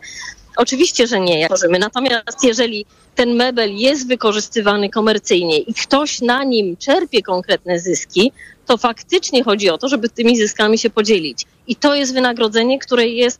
Oczywiście, 0.59 1.07
że 1.07 1.19
nie, 1.19 1.39
jak 1.39 1.49
tworzymy. 1.49 1.79
Natomiast 1.79 2.43
jeżeli 2.43 2.85
ten 3.15 3.33
mebel 3.33 3.75
jest 3.75 4.07
wykorzystywany 4.07 4.89
komercyjnie 4.89 5.57
i 5.57 5.73
ktoś 5.73 6.21
na 6.21 6.43
nim 6.43 6.77
czerpie 6.77 7.21
konkretne 7.21 7.79
zyski, 7.79 8.31
to 8.65 8.77
faktycznie 8.77 9.43
chodzi 9.43 9.69
o 9.69 9.77
to, 9.77 9.89
żeby 9.89 10.09
tymi 10.09 10.37
zyskami 10.37 10.77
się 10.77 10.89
podzielić. 10.89 11.45
I 11.67 11.75
to 11.75 11.95
jest 11.95 12.13
wynagrodzenie, 12.13 12.79
które 12.79 13.07
jest 13.07 13.39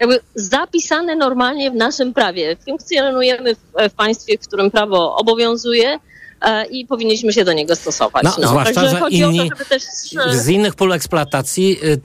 jakby 0.00 0.20
zapisane 0.34 1.16
normalnie 1.16 1.70
w 1.70 1.74
naszym 1.74 2.14
prawie. 2.14 2.56
Funkcjonujemy 2.64 3.54
w, 3.54 3.58
w 3.90 3.92
państwie, 3.92 4.38
w 4.38 4.46
którym 4.46 4.70
prawo 4.70 5.16
obowiązuje 5.16 5.98
e, 6.40 6.66
i 6.66 6.86
powinniśmy 6.86 7.32
się 7.32 7.44
do 7.44 7.52
niego 7.52 7.76
stosować. 7.76 8.24
No, 8.24 8.48
zwłaszcza, 8.48 8.74
Także 8.74 8.90
że 8.90 9.00
chodzi 9.00 9.24
o 9.24 9.28
inni 9.28 9.50
to, 9.50 9.56
żeby 9.56 9.64
też... 9.64 9.82
e, 10.26 10.34
z 10.34 10.48
innych 10.48 10.74
pól 10.74 10.92
eksploatacji 10.92 11.78
y, 11.84 12.00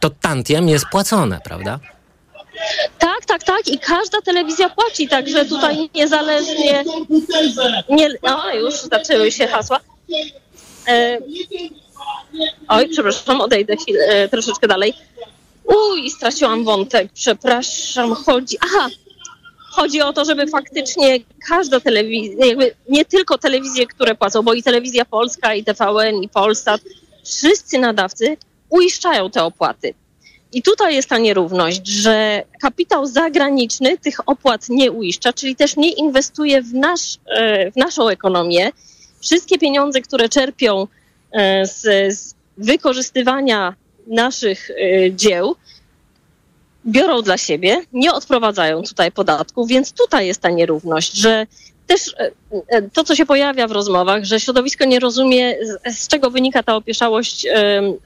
to 0.00 0.10
tantiem 0.10 0.68
jest 0.68 0.84
płacone, 0.90 1.40
prawda? 1.44 1.80
Tak, 2.98 3.24
tak, 3.26 3.44
tak. 3.44 3.68
I 3.68 3.78
każda 3.78 4.20
telewizja 4.20 4.68
płaci, 4.68 5.08
także 5.08 5.44
tutaj 5.44 5.90
niezależnie. 5.94 6.84
Nie, 7.88 8.08
no, 8.22 8.54
już 8.54 8.74
zaczęły 8.74 9.32
się 9.32 9.46
hasła. 9.46 9.80
E, 10.88 11.18
oj, 12.68 12.88
przepraszam, 12.88 13.40
odejdę 13.40 13.76
chwilę, 13.76 14.04
e, 14.04 14.28
troszeczkę 14.28 14.68
dalej. 14.68 14.94
Uj, 15.64 16.10
straciłam 16.10 16.64
wątek, 16.64 17.08
przepraszam. 17.14 18.14
Chodzi. 18.14 18.58
Aha! 18.60 18.88
Chodzi 19.70 20.00
o 20.00 20.12
to, 20.12 20.24
żeby 20.24 20.46
faktycznie 20.46 21.18
każda 21.48 21.80
telewizja, 21.80 22.46
nie 22.88 23.04
tylko 23.04 23.38
telewizje, 23.38 23.86
które 23.86 24.14
płacą, 24.14 24.42
bo 24.42 24.54
i 24.54 24.62
telewizja 24.62 25.04
polska, 25.04 25.54
i 25.54 25.64
TVN, 25.64 26.22
i 26.22 26.28
Polsat, 26.28 26.80
wszyscy 27.24 27.78
nadawcy 27.78 28.36
uiszczają 28.68 29.30
te 29.30 29.44
opłaty. 29.44 29.94
I 30.52 30.62
tutaj 30.62 30.94
jest 30.94 31.08
ta 31.08 31.18
nierówność, 31.18 31.86
że 31.86 32.42
kapitał 32.60 33.06
zagraniczny 33.06 33.98
tych 33.98 34.28
opłat 34.28 34.68
nie 34.68 34.92
uiszcza, 34.92 35.32
czyli 35.32 35.56
też 35.56 35.76
nie 35.76 35.92
inwestuje 35.92 36.62
w, 36.62 36.74
nasz, 36.74 37.18
e, 37.26 37.70
w 37.70 37.76
naszą 37.76 38.08
ekonomię. 38.08 38.70
Wszystkie 39.20 39.58
pieniądze, 39.58 40.00
które 40.00 40.28
czerpią 40.28 40.86
e, 41.32 41.66
z, 41.66 41.80
z 42.16 42.34
wykorzystywania 42.58 43.74
naszych 44.06 44.70
e, 44.70 45.12
dzieł, 45.12 45.56
biorą 46.86 47.22
dla 47.22 47.38
siebie, 47.38 47.82
nie 47.92 48.12
odprowadzają 48.12 48.82
tutaj 48.82 49.12
podatków, 49.12 49.68
więc 49.68 49.92
tutaj 49.92 50.26
jest 50.26 50.40
ta 50.40 50.50
nierówność, 50.50 51.12
że 51.12 51.46
też 51.88 52.14
e, 52.18 52.30
e, 52.68 52.82
to, 52.82 53.04
co 53.04 53.16
się 53.16 53.26
pojawia 53.26 53.66
w 53.66 53.72
rozmowach, 53.72 54.24
że 54.24 54.40
środowisko 54.40 54.84
nie 54.84 55.00
rozumie, 55.00 55.56
z, 55.86 56.08
czego 56.08 56.30
wynika 56.30 56.62
ta 56.62 56.76
opieszałość 56.76 57.46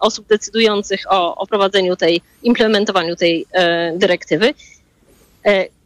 osób 0.00 0.26
decydujących 0.26 1.00
o, 1.08 1.36
o 1.36 1.46
prowadzeniu 1.46 1.96
tej, 1.96 2.22
implementowaniu 2.42 3.16
tej 3.16 3.46
e, 3.52 3.92
dyrektywy. 3.98 4.54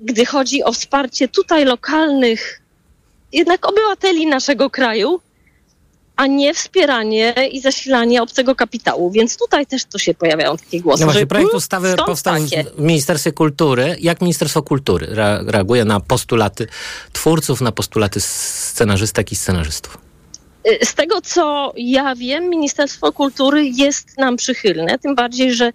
Gdy 0.01 0.27
chodzi 0.27 0.65
o 0.65 0.73
wsparcie 0.73 1.29
tutaj 1.29 1.65
lokalnych, 1.65 2.61
jednak 3.33 3.69
obywateli 3.69 4.27
naszego 4.27 4.71
kraju, 4.71 5.21
a 6.17 6.27
nie 6.27 6.55
wspieranie 6.55 7.35
i 7.53 7.61
zasilanie 7.61 8.23
obcego 8.23 8.55
kapitału. 8.55 9.11
Więc 9.11 9.37
tutaj 9.37 9.67
też 9.67 9.85
to 9.85 9.99
się 9.99 10.15
pojawiają 10.15 10.57
takie 10.57 10.81
głosy. 10.81 11.01
No 11.01 11.07
właśnie, 11.07 11.21
że, 11.21 11.27
projekt 11.27 11.49
mm, 11.49 11.57
ustawy 11.57 11.97
powstał 12.07 12.35
takie? 12.35 12.65
w 12.65 12.81
Ministerstwie 12.81 13.33
Kultury. 13.33 13.97
Jak 14.01 14.21
Ministerstwo 14.21 14.63
Kultury 14.63 15.07
re- 15.07 15.45
reaguje 15.47 15.85
na 15.85 16.01
postulaty 16.01 16.67
twórców, 17.13 17.61
na 17.61 17.73
postulaty 17.73 18.21
scenarzystek 18.21 19.33
i 19.33 19.37
scenarzystów? 19.37 19.99
Z 20.85 20.95
tego, 20.95 21.21
co 21.21 21.73
ja 21.77 22.15
wiem, 22.15 22.49
Ministerstwo 22.51 23.13
Kultury 23.13 23.67
jest 23.67 24.19
nam 24.19 24.37
przychylne, 24.37 24.99
tym 24.99 25.15
bardziej, 25.15 25.55
że 25.55 25.73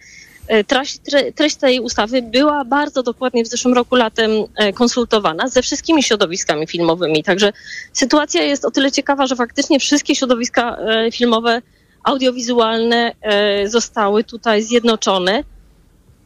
treść, 0.67 0.97
tre- 0.97 1.31
treść 1.31 1.55
tej 1.55 1.79
ustawy 1.79 2.21
była 2.21 2.65
bardzo 2.65 3.03
dokładnie 3.03 3.43
w 3.43 3.47
zeszłym 3.47 3.73
roku 3.73 3.95
latem 3.95 4.31
e, 4.55 4.73
konsultowana 4.73 5.47
ze 5.47 5.61
wszystkimi 5.61 6.03
środowiskami 6.03 6.67
filmowymi. 6.67 7.23
Także 7.23 7.53
sytuacja 7.93 8.43
jest 8.43 8.65
o 8.65 8.71
tyle 8.71 8.91
ciekawa, 8.91 9.27
że 9.27 9.35
faktycznie 9.35 9.79
wszystkie 9.79 10.15
środowiska 10.15 10.77
e, 10.77 11.11
filmowe, 11.11 11.61
audiowizualne 12.03 13.11
e, 13.21 13.69
zostały 13.69 14.23
tutaj 14.23 14.63
zjednoczone. 14.63 15.43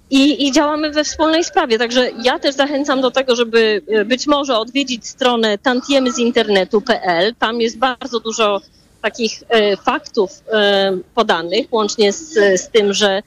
I, 0.10 0.48
I 0.48 0.52
działamy 0.52 0.92
we 0.92 1.04
wspólnej 1.04 1.44
sprawie. 1.44 1.78
Także 1.78 2.12
ja 2.24 2.40
też 2.40 2.56
zachęcam 2.56 3.02
do 3.02 3.12
tego, 3.12 3.36
żeby 3.36 3.82
e, 3.88 4.06
być 4.06 4.28
może 4.28 4.58
odwiedzić 4.58 5.08
stronę 5.08 5.58
tantiemyzinternetu.pl. 5.58 7.36
Tam 7.36 7.62
jest 7.62 7.78
bardzo 7.78 8.20
dużo 8.20 8.62
takich 9.02 9.44
e, 9.50 9.78
faktów 9.78 10.32
e, 10.54 10.98
podanych, 11.16 11.74
łącznie 11.74 12.14
z, 12.14 12.34
z 12.62 12.70
tym, 12.70 12.94
że 12.94 13.22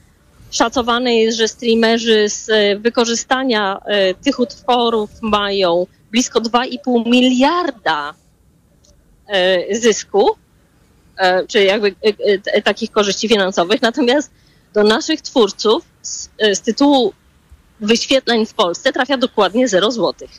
szacowane 0.51 1.15
jest, 1.15 1.37
że 1.37 1.47
streamerzy 1.47 2.29
z 2.29 2.49
e, 2.49 2.79
wykorzystania 2.79 3.79
e, 3.85 4.13
tych 4.13 4.39
utworów 4.39 5.09
mają 5.21 5.87
blisko 6.11 6.41
2,5 6.41 7.05
miliarda 7.05 8.13
e, 9.27 9.75
zysku, 9.79 10.29
czy 11.47 11.63
jakby 11.63 11.95
takich 12.63 12.91
korzyści 12.91 13.27
finansowych. 13.27 13.81
Natomiast 13.81 14.31
do 14.73 14.83
naszych 14.83 15.21
twórców 15.21 15.85
z, 16.01 16.29
z 16.53 16.61
tytułu 16.61 17.13
wyświetleń 17.79 18.45
w 18.45 18.53
Polsce 18.53 18.93
trafia 18.93 19.17
dokładnie 19.17 19.67
0 19.67 19.91
złotych. 19.91 20.29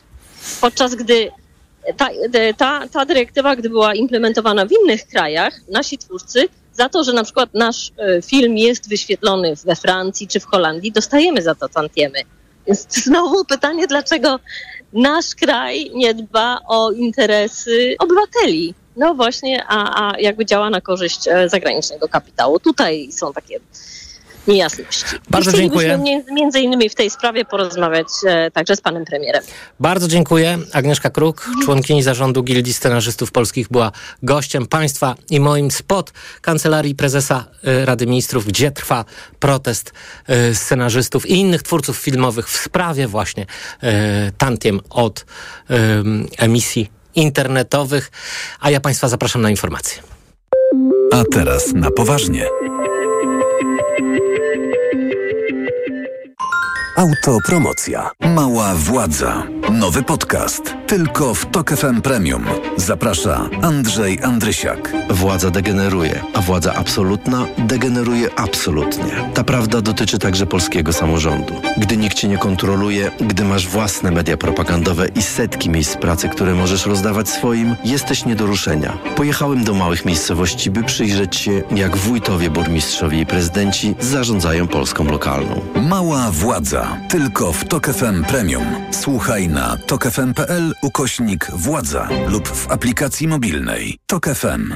Podczas 0.61 0.95
gdy 0.95 1.31
ta, 1.97 2.09
ta, 2.57 2.89
ta 2.89 3.05
dyrektywa, 3.05 3.57
gdy 3.57 3.71
była 3.71 3.95
implementowana 3.95 4.67
w 4.67 4.73
innych 4.73 5.07
krajach, 5.07 5.61
nasi 5.69 5.99
twórcy 5.99 6.49
za 6.73 6.89
to, 6.89 7.05
że 7.05 7.13
na 7.13 7.25
przykład 7.25 7.55
nasz 7.55 7.93
e, 7.99 8.23
film 8.23 8.59
jest 8.59 8.89
wyświetlony 8.89 9.55
we 9.65 9.77
Francji 9.77 10.29
czy 10.29 10.41
w 10.41 10.45
Holandii, 10.45 10.93
dostajemy 10.93 11.43
za 11.43 11.55
to 11.55 11.69
tantiemy. 11.69 12.19
Więc 12.67 12.87
znowu 13.05 13.45
pytanie, 13.45 13.87
dlaczego 13.87 14.39
nasz 14.93 15.35
kraj 15.35 15.91
nie 15.95 16.15
dba 16.15 16.61
o 16.67 16.93
interesy 16.93 17.97
obywateli? 17.99 18.75
No 18.97 19.15
właśnie, 19.15 19.65
a, 19.69 20.09
a 20.09 20.19
jakby 20.19 20.47
działa 20.47 20.71
na 20.71 20.81
korzyść 20.81 21.29
e, 21.29 21.49
zagranicznego 21.49 22.09
kapitału. 22.09 22.61
Tutaj 22.61 23.13
są 23.13 23.33
takie 23.33 23.61
niejasności. 24.49 25.05
Bardzo 25.31 25.51
I 25.51 25.55
dziękuję. 25.55 26.01
Między 26.33 26.61
innymi 26.61 26.89
w 26.89 26.95
tej 26.95 27.11
sprawie 27.11 27.45
porozmawiać 27.45 28.07
e, 28.27 28.51
także 28.51 28.77
z 28.77 28.81
panem 28.81 29.05
premierem. 29.05 29.43
Bardzo 29.81 30.09
dziękuję. 30.09 30.59
Agnieszka 30.73 31.11
Kruk, 31.11 31.49
członkini 31.65 32.03
zarządu 32.03 32.43
Gildii 32.43 32.75
Scenarzystów 32.75 33.33
Polskich, 33.33 33.69
była 33.69 33.93
gościem 34.23 34.67
państwa 34.67 35.15
i 35.31 35.41
moim 35.41 35.71
spot 35.71 36.13
Kancelarii 36.41 36.95
Prezesa 36.95 37.45
y, 37.69 37.85
Rady 37.85 38.07
Ministrów, 38.07 38.47
gdzie 38.47 38.71
trwa 38.71 39.05
protest 39.39 39.93
y, 40.51 40.55
scenarzystów 40.55 41.27
i 41.27 41.35
innych 41.35 41.63
twórców 41.63 41.97
filmowych 41.97 42.49
w 42.49 42.57
sprawie 42.57 43.07
właśnie 43.07 43.43
y, 43.43 43.87
tantiem 44.39 44.81
od 44.91 45.21
y, 45.21 45.25
emisji 46.39 46.91
internetowych. 47.15 48.11
A 48.61 48.71
ja 48.71 48.81
państwa 48.81 49.09
zapraszam 49.09 49.43
na 49.43 49.51
informacje. 49.51 50.03
A 51.13 51.25
teraz 51.33 51.73
na 51.73 51.91
poważnie. 51.91 52.47
Autopromocja. 57.01 58.11
Mała 58.35 58.75
władza. 58.75 59.43
Nowy 59.73 60.03
podcast. 60.03 60.75
Tylko 60.87 61.35
w 61.35 61.47
Tok 61.47 61.71
FM 61.71 62.01
Premium. 62.01 62.45
Zaprasza 62.77 63.49
Andrzej 63.63 64.23
Andrysiak. 64.23 64.93
Władza 65.11 65.51
degeneruje, 65.51 66.23
a 66.35 66.41
władza 66.41 66.75
absolutna 66.75 67.47
degeneruje 67.59 68.29
absolutnie. 68.37 69.13
Ta 69.35 69.45
prawda 69.45 69.81
dotyczy 69.81 70.19
także 70.19 70.47
polskiego 70.47 70.93
samorządu. 70.93 71.55
Gdy 71.77 71.97
nikt 71.97 72.17
cię 72.17 72.29
nie 72.29 72.39
kontroluje, 72.39 73.11
gdy 73.21 73.45
masz 73.45 73.69
własne 73.69 74.11
media 74.11 74.37
propagandowe 74.37 75.09
i 75.09 75.23
setki 75.23 75.71
miejsc 75.71 75.97
pracy, 75.97 76.29
które 76.29 76.55
możesz 76.55 76.87
rozdawać 76.87 77.29
swoim, 77.29 77.77
jesteś 77.85 78.25
nie 78.25 78.37
do 78.37 78.47
ruszenia. 78.47 78.99
Pojechałem 79.17 79.65
do 79.65 79.75
małych 79.75 80.05
miejscowości, 80.05 80.71
by 80.71 80.85
przyjrzeć 80.85 81.37
się, 81.37 81.63
jak 81.77 81.97
wójtowie, 81.97 82.51
burmistrzowie 82.51 83.21
i 83.21 83.27
prezydenci 83.27 83.95
zarządzają 84.01 84.69
Polską 84.69 85.05
lokalną. 85.05 85.61
Mała 85.89 86.31
władza. 86.31 86.90
Tylko 87.09 87.53
w 87.53 87.65
Tok 87.65 87.87
FM 87.87 88.25
Premium. 88.25 88.65
Słuchaj 88.91 89.49
na 89.49 89.77
tokefm.pl 89.77 90.73
ukośnik 90.83 91.51
władza 91.51 92.09
lub 92.29 92.49
w 92.49 92.71
aplikacji 92.71 93.29
mobilnej. 93.29 93.99
Tok 94.07 94.27
FM. 94.27 94.75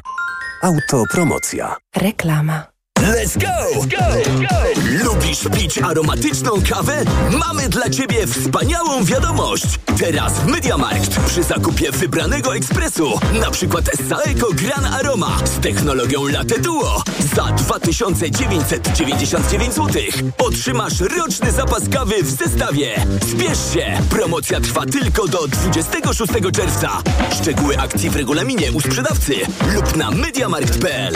Autopromocja. 0.62 1.76
Reklama. 1.96 2.73
Let's 3.04 3.36
go! 3.36 3.46
Let's 3.46 3.86
go! 3.86 3.98
go! 4.40 4.80
Lubisz 5.04 5.40
pić 5.56 5.78
aromatyczną 5.78 6.50
kawę? 6.70 7.04
Mamy 7.48 7.68
dla 7.68 7.90
Ciebie 7.90 8.26
wspaniałą 8.26 9.04
wiadomość! 9.04 9.64
Teraz 9.98 10.32
w 10.32 10.46
Mediamarkt 10.46 11.20
przy 11.26 11.42
zakupie 11.42 11.92
wybranego 11.92 12.56
ekspresu, 12.56 13.20
na 13.40 13.50
przykład 13.50 13.84
Saeco 14.08 14.46
Gran 14.52 14.84
Aroma 14.94 15.36
z 15.44 15.60
technologią 15.60 16.28
Latte 16.28 16.58
Duo 16.58 17.02
za 17.34 17.44
2999 17.44 19.74
zł 19.74 20.02
otrzymasz 20.38 21.00
roczny 21.00 21.52
zapas 21.52 21.88
kawy 21.88 22.22
w 22.22 22.30
zestawie. 22.30 23.06
Spiesz 23.30 23.72
się! 23.74 23.98
Promocja 24.10 24.60
trwa 24.60 24.86
tylko 24.86 25.28
do 25.28 25.48
26 25.48 26.32
czerwca. 26.52 27.02
Szczegóły 27.40 27.78
akcji 27.78 28.10
w 28.10 28.16
regulaminie 28.16 28.72
u 28.72 28.80
sprzedawcy 28.80 29.34
lub 29.74 29.96
na 29.96 30.10
mediamarkt.pl. 30.10 31.14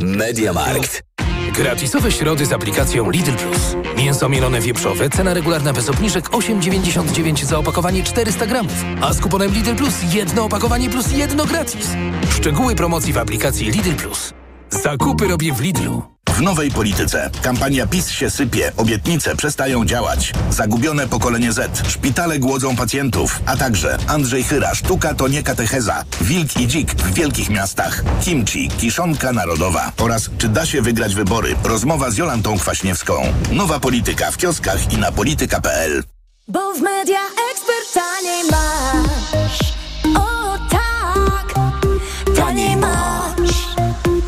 Mediamarkt. 0.00 1.15
Gratisowe 1.56 2.12
środy 2.12 2.46
z 2.46 2.52
aplikacją 2.52 3.10
Lidl 3.10 3.32
Plus. 3.32 3.76
Mięso 3.96 4.28
mielone 4.28 4.60
wieprzowe, 4.60 5.10
cena 5.10 5.34
regularna 5.34 5.72
bez 5.72 5.88
obniżek 5.88 6.28
8,99 6.28 7.44
za 7.44 7.58
opakowanie 7.58 8.02
400 8.02 8.46
gramów. 8.46 8.84
A 9.00 9.12
z 9.12 9.20
kuponem 9.20 9.52
Lidl 9.52 9.74
Plus 9.74 9.94
jedno 10.14 10.44
opakowanie 10.44 10.90
plus 10.90 11.12
jedno 11.12 11.44
gratis. 11.44 11.88
Szczegóły 12.30 12.74
promocji 12.74 13.12
w 13.12 13.18
aplikacji 13.18 13.70
Lidl 13.70 13.94
Plus. 13.94 14.34
Zakupy 14.70 15.28
robię 15.28 15.52
w 15.52 15.60
Lidlu. 15.60 16.02
W 16.28 16.40
nowej 16.40 16.70
polityce. 16.70 17.30
Kampania 17.42 17.86
PiS 17.86 18.10
się 18.10 18.30
sypie, 18.30 18.72
obietnice 18.76 19.36
przestają 19.36 19.84
działać. 19.84 20.32
Zagubione 20.50 21.08
pokolenie 21.08 21.52
Z. 21.52 21.88
Szpitale 21.88 22.38
głodzą 22.38 22.76
pacjentów. 22.76 23.40
A 23.46 23.56
także 23.56 23.98
Andrzej 24.06 24.44
Chyra. 24.44 24.74
Sztuka 24.74 25.14
to 25.14 25.28
nie 25.28 25.42
katecheza. 25.42 26.04
Wilk 26.20 26.56
i 26.56 26.66
dzik 26.66 26.94
w 26.94 27.14
wielkich 27.14 27.50
miastach. 27.50 28.02
Kimchi. 28.24 28.68
Kiszonka 28.68 29.32
narodowa. 29.32 29.92
Oraz 29.98 30.30
czy 30.38 30.48
da 30.48 30.66
się 30.66 30.82
wygrać 30.82 31.14
wybory? 31.14 31.56
Rozmowa 31.64 32.10
z 32.10 32.16
Jolantą 32.16 32.58
Kwaśniewską. 32.58 33.22
Nowa 33.52 33.80
polityka 33.80 34.30
w 34.30 34.36
kioskach 34.36 34.92
i 34.92 34.98
na 34.98 35.12
polityka.pl. 35.12 36.02
Bo 36.48 36.74
w 36.74 36.80
media 36.80 37.20
ekspert 37.52 37.94
taniej 37.94 38.44
masz. 38.50 39.65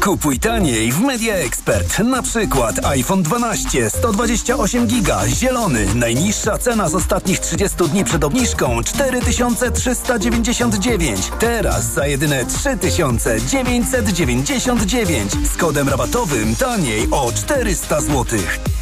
Kupuj 0.09 0.39
taniej 0.39 0.93
w 0.93 1.01
Media 1.01 1.35
Expert. 1.35 1.99
Na 1.99 2.23
przykład 2.23 2.85
iPhone 2.85 3.23
12 3.23 3.91
128 3.91 4.87
giga 4.87 5.29
zielony. 5.29 5.87
Najniższa 5.95 6.59
cena 6.59 6.89
z 6.89 6.95
ostatnich 6.95 7.39
30 7.39 7.89
dni 7.89 8.05
przed 8.05 8.25
obniżką 8.25 8.85
4399. 8.85 11.31
Teraz 11.39 11.85
za 11.85 12.07
jedyne 12.07 12.47
3999 12.47 15.33
z 15.55 15.57
kodem 15.57 15.89
rabatowym 15.89 16.57
taniej 16.57 17.09
o 17.11 17.33
400 17.33 18.01
zł. 18.01 18.25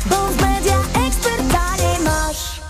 Bo 0.07 0.17
w 0.17 0.41
media 0.41 0.79
ekspert 1.07 1.53
taniej 1.53 2.01
masz. 2.05 2.61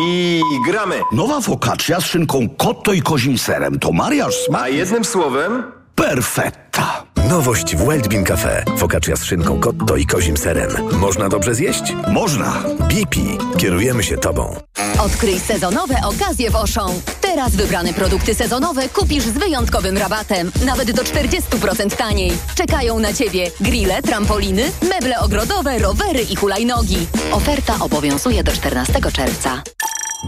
I 0.00 0.42
gramy. 0.66 1.00
Nowa 1.12 1.40
focaccia 1.40 2.00
z 2.00 2.04
szynką 2.04 2.48
kotto 2.48 2.92
i 2.92 3.02
kozim 3.02 3.38
serem 3.38 3.78
to 3.78 3.92
mariaż 3.92 4.34
smak. 4.34 4.62
A 4.62 4.68
jednym 4.68 5.04
słowem? 5.04 5.72
Perfetta. 5.94 7.03
Nowość 7.28 7.76
w 7.76 7.90
Wildbean 7.90 8.24
Cafe. 8.24 8.64
Focaccia 8.76 9.16
z 9.16 9.24
szynką 9.24 9.60
kotto 9.60 9.96
i 9.96 10.06
kozim 10.06 10.36
serem. 10.36 10.70
Można 10.92 11.28
dobrze 11.28 11.54
zjeść? 11.54 11.82
Można. 12.08 12.62
BP. 12.78 13.20
Kierujemy 13.58 14.02
się 14.02 14.16
Tobą. 14.16 14.56
Odkryj 14.98 15.40
sezonowe 15.40 15.94
okazje 16.04 16.50
w 16.50 16.56
Auchan. 16.56 16.92
Teraz 17.20 17.56
wybrane 17.56 17.94
produkty 17.94 18.34
sezonowe 18.34 18.88
kupisz 18.88 19.24
z 19.24 19.38
wyjątkowym 19.38 19.98
rabatem. 19.98 20.50
Nawet 20.66 20.92
do 20.92 21.02
40% 21.02 21.96
taniej. 21.96 22.32
Czekają 22.54 22.98
na 22.98 23.12
Ciebie 23.12 23.50
grille, 23.60 24.02
trampoliny, 24.02 24.70
meble 24.88 25.18
ogrodowe, 25.20 25.78
rowery 25.78 26.22
i 26.30 26.36
hulajnogi. 26.36 27.06
Oferta 27.32 27.74
obowiązuje 27.80 28.44
do 28.44 28.52
14 28.52 28.92
czerwca. 29.12 29.62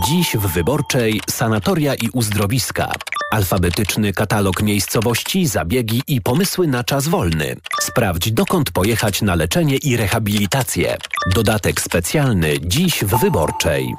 Dziś 0.09 0.37
w 0.37 0.47
Wyborczej 0.47 1.21
sanatoria 1.31 1.95
i 1.95 2.09
uzdrowiska. 2.13 2.93
Alfabetyczny 3.31 4.13
katalog 4.13 4.63
miejscowości, 4.63 5.47
zabiegi 5.47 6.03
i 6.07 6.21
pomysły 6.21 6.67
na 6.67 6.85
czas 6.85 7.09
wolny. 7.09 7.57
Sprawdź 7.81 8.33
dokąd 8.33 8.71
pojechać 8.71 9.23
na 9.23 9.35
leczenie 9.35 9.77
i 9.77 9.97
rehabilitację. 9.97 10.97
Dodatek 11.35 11.81
specjalny 11.81 12.55
dziś 12.61 13.05
w 13.05 13.21
Wyborczej. 13.21 13.95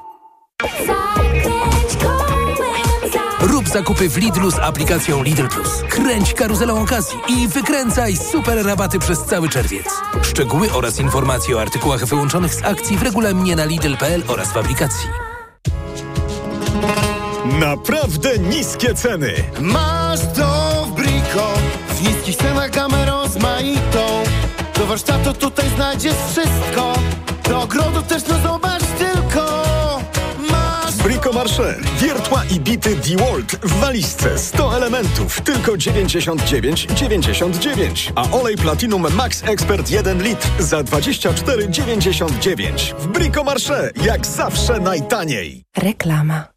Rób 3.40 3.68
zakupy 3.68 4.10
w 4.10 4.18
Lidlu 4.18 4.52
z 4.52 4.60
aplikacją 4.60 5.24
Lidl 5.24 5.48
Plus. 5.48 5.84
Kręć 5.90 6.34
karuzelą 6.34 6.82
okazji 6.82 7.20
i 7.30 7.48
wykręcaj 7.48 8.18
super 8.18 8.66
rabaty 8.66 9.00
przez 9.00 9.24
cały 9.24 9.50
czerwiec. 9.50 9.88
Szczegóły 10.22 10.72
oraz 10.72 11.00
informacje 11.00 11.58
o 11.58 11.62
artykułach 11.62 12.06
wyłączonych 12.06 12.54
z 12.54 12.64
akcji 12.64 12.98
w 12.98 13.04
regulaminie 13.04 13.56
na 13.56 13.66
Lidl.pl 13.66 14.24
oraz 14.28 14.54
w 14.54 14.58
aplikacji. 14.58 15.10
Naprawdę 17.60 18.38
niskie 18.40 18.94
ceny. 18.94 19.34
Masz 19.62 20.20
to 20.36 20.86
w 20.90 20.92
Brico. 20.96 21.54
W 21.90 22.02
niskich 22.08 22.36
cenach 22.36 22.72
gamę 22.72 23.06
rozmaitą. 23.06 24.24
Do 24.78 24.86
warsztatu 24.86 25.34
tutaj 25.34 25.66
znajdziesz 25.76 26.16
wszystko. 26.32 26.94
Do 27.50 27.62
ogrodu 27.62 28.02
też 28.02 28.24
no 28.28 28.40
zobacz 28.44 28.84
tylko. 28.84 29.64
Masz 30.52 30.96
Brico 30.96 31.34
Marché. 31.34 31.76
Wiertła 32.02 32.44
i 32.56 32.60
bity 32.60 32.96
DeWalt 32.96 33.52
w 33.52 33.80
walizce. 33.80 34.40
100 34.40 34.78
elementów. 34.78 35.42
Tylko 35.42 35.72
99,99. 35.72 38.12
A 38.16 38.32
olej 38.32 38.58
Platinum 38.58 39.14
Max 39.16 39.44
Expert 39.44 39.90
1 39.90 40.24
litr 40.24 40.48
za 40.60 40.82
24,99. 40.82 42.94
W 43.00 43.08
Brico 43.08 43.44
Marché. 43.44 43.92
Jak 44.04 44.26
zawsze 44.26 44.80
najtaniej. 44.80 45.64
Reklama. 45.78 46.57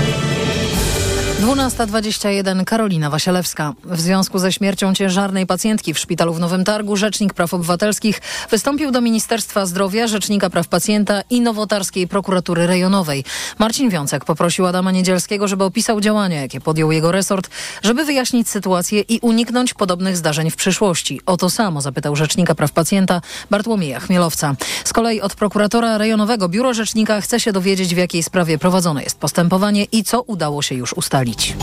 12.21 1.41 2.65
Karolina 2.65 3.09
Wasielewska. 3.09 3.73
W 3.83 4.01
związku 4.01 4.39
ze 4.39 4.51
śmiercią 4.51 4.93
ciężarnej 4.93 5.45
pacjentki 5.45 5.93
w 5.93 5.99
szpitalu 5.99 6.33
w 6.33 6.39
Nowym 6.39 6.63
Targu 6.63 6.95
Rzecznik 6.95 7.33
Praw 7.33 7.53
Obywatelskich 7.53 8.21
wystąpił 8.51 8.91
do 8.91 9.01
Ministerstwa 9.01 9.65
Zdrowia, 9.65 10.07
Rzecznika 10.07 10.49
Praw 10.49 10.67
Pacjenta 10.67 11.21
i 11.29 11.41
Nowotarskiej 11.41 12.07
Prokuratury 12.07 12.67
Rejonowej. 12.67 13.23
Marcin 13.59 13.89
Wiącek 13.89 14.25
poprosił 14.25 14.65
Adama 14.65 14.91
Niedzielskiego, 14.91 15.47
żeby 15.47 15.63
opisał 15.63 16.01
działania, 16.01 16.41
jakie 16.41 16.61
podjął 16.61 16.91
jego 16.91 17.11
resort, 17.11 17.49
żeby 17.83 18.05
wyjaśnić 18.05 18.49
sytuację 18.49 19.01
i 19.01 19.19
uniknąć 19.19 19.73
podobnych 19.73 20.17
zdarzeń 20.17 20.51
w 20.51 20.55
przyszłości. 20.55 21.21
O 21.25 21.37
to 21.37 21.49
samo 21.49 21.81
zapytał 21.81 22.15
Rzecznika 22.15 22.55
Praw 22.55 22.71
Pacjenta 22.71 23.21
Bartłomieja 23.49 23.99
Chmielowca. 23.99 24.55
Z 24.83 24.93
kolei 24.93 25.21
od 25.21 25.35
prokuratora 25.35 25.97
rejonowego 25.97 26.49
Biuro 26.49 26.73
Rzecznika 26.73 27.21
chce 27.21 27.39
się 27.39 27.51
dowiedzieć, 27.51 27.95
w 27.95 27.97
jakiej 27.97 28.23
sprawie 28.23 28.57
prowadzone 28.57 29.03
jest 29.03 29.19
postępowanie 29.19 29.83
i 29.83 30.03
co 30.03 30.21
udało 30.21 30.61
się 30.61 30.75
już 30.75 30.93
ustalić. 30.93 31.30
robić. 31.31 31.55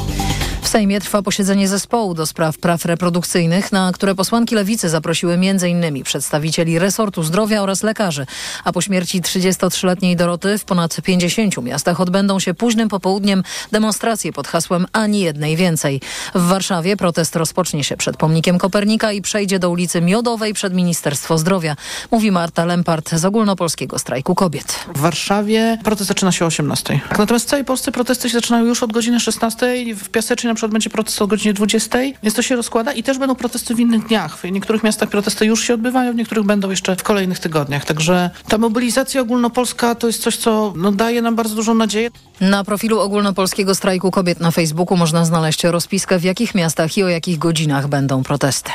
W 0.69 0.71
Sejmie 0.71 1.01
trwa 1.01 1.23
posiedzenie 1.23 1.69
zespołu 1.69 2.15
do 2.15 2.27
spraw 2.27 2.59
praw 2.59 2.85
reprodukcyjnych, 2.85 3.73
na 3.73 3.93
które 3.93 4.15
posłanki 4.15 4.55
Lewicy 4.55 4.89
zaprosiły 4.89 5.33
m.in. 5.33 6.03
przedstawicieli 6.03 6.79
resortu 6.79 7.23
zdrowia 7.23 7.63
oraz 7.63 7.83
lekarzy. 7.83 8.27
A 8.65 8.73
po 8.73 8.81
śmierci 8.81 9.23
33-letniej 9.23 10.17
Doroty 10.17 10.59
w 10.59 10.65
ponad 10.65 11.01
50 11.01 11.63
miastach 11.63 12.01
odbędą 12.01 12.41
się 12.41 12.55
późnym 12.55 12.89
popołudniem 12.89 13.43
demonstracje 13.73 14.33
pod 14.33 14.49
hasłem 14.49 14.87
Ani 14.93 15.21
jednej 15.21 15.57
więcej. 15.57 16.01
W 16.35 16.49
Warszawie 16.49 16.97
protest 16.97 17.37
rozpocznie 17.37 17.85
się 17.85 17.97
przed 17.97 18.17
pomnikiem 18.17 18.59
Kopernika 18.59 19.13
i 19.13 19.23
przejdzie 19.23 19.59
do 19.59 19.71
ulicy 19.71 20.01
Miodowej 20.01 20.55
przed 20.55 20.75
Ministerstwo 20.75 21.39
Zdrowia. 21.39 21.77
Mówi 22.11 22.31
Marta 22.31 22.65
Lempart 22.65 23.15
z 23.15 23.25
Ogólnopolskiego 23.25 23.99
Strajku 23.99 24.35
Kobiet. 24.35 24.87
W 24.95 25.01
Warszawie 25.01 25.79
protest 25.85 26.09
zaczyna 26.09 26.33
się 26.33 26.45
o 26.45 26.49
18. 26.49 27.01
Natomiast 27.19 27.47
w 27.47 27.49
całej 27.49 27.65
Polsce 27.65 27.93
protesty 27.93 28.29
się 28.29 28.35
zaczynają 28.35 28.65
już 28.65 28.83
od 28.83 28.93
godziny 28.93 29.21
16. 29.21 29.95
W 29.97 30.09
Piasecznie 30.09 30.58
przykład 30.59 30.73
będzie 30.73 30.91
protest 30.91 31.23
o 31.23 31.27
godzinie 31.27 31.55
20, 31.55 31.99
więc 32.23 32.35
to 32.35 32.43
się 32.43 32.57
rozkłada 32.57 32.93
i 32.93 33.03
też 33.03 33.19
będą 33.19 33.35
protesty 33.35 33.75
w 33.75 33.81
innych 33.81 34.07
dniach. 34.07 34.39
W 34.39 34.45
niektórych 34.45 34.83
miastach 34.83 35.09
protesty 35.09 35.47
już 35.47 35.65
się 35.65 35.75
odbywają, 35.75 36.13
w 36.13 36.17
niektórych 36.17 36.45
będą 36.45 36.71
jeszcze 36.71 36.97
w 36.97 37.03
kolejnych 37.03 37.39
tygodniach. 37.39 37.85
Także 37.85 38.31
ta 38.49 38.59
mobilizacja 38.59 39.21
ogólnopolska 39.21 39.95
to 39.95 40.07
jest 40.07 40.23
coś, 40.23 40.37
co 40.37 40.73
no, 40.77 40.93
daje 40.93 41.23
nam 41.23 41.37
bardzo 41.37 41.55
dużą 41.55 41.75
nadzieję. 41.75 42.11
Na 42.41 42.65
profilu 42.65 43.01
ogólnopolskiego 43.01 43.75
strajku 43.75 44.11
kobiet 44.11 44.41
na 44.41 44.51
Facebooku 44.51 44.97
można 44.97 45.25
znaleźć 45.25 45.65
rozpiskę, 45.65 46.19
w 46.19 46.25
jakich 46.25 46.55
miastach 46.55 46.99
i 46.99 47.03
o 47.03 47.09
jakich 47.09 47.39
godzinach 47.39 47.89
będą 47.89 48.23
protesty. 48.23 48.71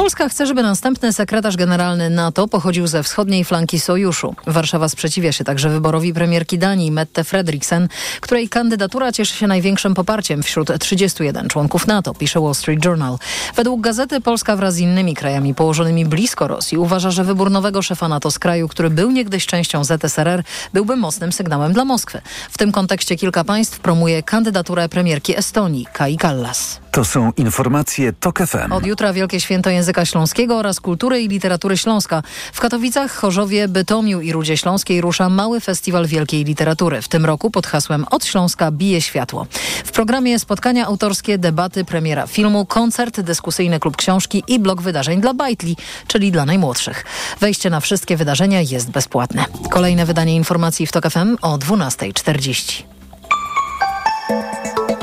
Polska 0.00 0.28
chce, 0.28 0.46
żeby 0.46 0.62
następny 0.62 1.12
sekretarz 1.12 1.56
generalny 1.56 2.10
NATO 2.10 2.48
pochodził 2.48 2.86
ze 2.86 3.02
wschodniej 3.02 3.44
flanki 3.44 3.80
sojuszu. 3.80 4.34
Warszawa 4.46 4.88
sprzeciwia 4.88 5.32
się 5.32 5.44
także 5.44 5.68
wyborowi 5.68 6.14
premierki 6.14 6.58
Danii 6.58 6.90
Mette 6.90 7.24
Frederiksen, 7.24 7.88
której 8.20 8.48
kandydatura 8.48 9.12
cieszy 9.12 9.36
się 9.36 9.46
największym 9.46 9.94
poparciem 9.94 10.42
wśród 10.42 10.78
31 10.80 11.48
członków 11.48 11.86
NATO, 11.86 12.14
pisze 12.14 12.40
Wall 12.40 12.54
Street 12.54 12.84
Journal. 12.84 13.18
Według 13.56 13.80
gazety 13.80 14.20
Polska 14.20 14.56
wraz 14.56 14.74
z 14.74 14.78
innymi 14.78 15.14
krajami 15.14 15.54
położonymi 15.54 16.06
blisko 16.06 16.48
Rosji 16.48 16.78
uważa, 16.78 17.10
że 17.10 17.24
wybór 17.24 17.50
nowego 17.50 17.82
szefa 17.82 18.08
NATO 18.08 18.30
z 18.30 18.38
kraju, 18.38 18.68
który 18.68 18.90
był 18.90 19.10
niegdyś 19.10 19.46
częścią 19.46 19.84
ZSRR, 19.84 20.42
byłby 20.72 20.96
mocnym 20.96 21.32
sygnałem 21.32 21.72
dla 21.72 21.84
Moskwy. 21.84 22.20
W 22.50 22.58
tym 22.58 22.72
kontekście 22.72 23.16
kilka 23.16 23.44
państw 23.44 23.80
promuje 23.80 24.22
kandydaturę 24.22 24.88
premierki 24.88 25.38
Estonii, 25.38 25.86
Kai 25.92 26.16
Kallas. 26.16 26.80
To 26.90 27.04
są 27.04 27.32
informacje 27.36 28.12
TOK 28.12 28.38
FM. 28.38 28.72
Od 28.72 28.86
jutra 28.86 29.12
Wielkie 29.12 29.40
Święto 29.40 29.70
Języka 29.70 30.04
Śląskiego 30.04 30.58
oraz 30.58 30.80
Kultury 30.80 31.22
i 31.22 31.28
Literatury 31.28 31.76
Śląska. 31.76 32.22
W 32.52 32.60
Katowicach, 32.60 33.12
Chorzowie, 33.12 33.68
Bytomiu 33.68 34.20
i 34.20 34.32
Rudzie 34.32 34.56
Śląskiej 34.56 35.00
rusza 35.00 35.28
mały 35.28 35.60
festiwal 35.60 36.06
wielkiej 36.06 36.44
literatury. 36.44 37.02
W 37.02 37.08
tym 37.08 37.24
roku 37.24 37.50
pod 37.50 37.66
hasłem 37.66 38.04
Od 38.10 38.24
Śląska 38.24 38.70
bije 38.70 39.02
światło. 39.02 39.46
W 39.84 39.92
programie 39.92 40.38
spotkania 40.38 40.86
autorskie, 40.86 41.38
debaty, 41.38 41.84
premiera 41.84 42.26
filmu, 42.26 42.66
koncert, 42.66 43.20
dyskusyjny 43.20 43.80
klub 43.80 43.96
książki 43.96 44.44
i 44.48 44.58
blok 44.58 44.82
wydarzeń 44.82 45.20
dla 45.20 45.34
Bajtli, 45.34 45.76
czyli 46.06 46.32
dla 46.32 46.44
najmłodszych. 46.44 47.04
Wejście 47.40 47.70
na 47.70 47.80
wszystkie 47.80 48.16
wydarzenia 48.16 48.60
jest 48.60 48.90
bezpłatne. 48.90 49.44
Kolejne 49.70 50.06
wydanie 50.06 50.36
informacji 50.36 50.86
w 50.86 50.92
TOK 50.92 51.10
FM 51.10 51.36
o 51.42 51.58
12.40. 51.58 52.82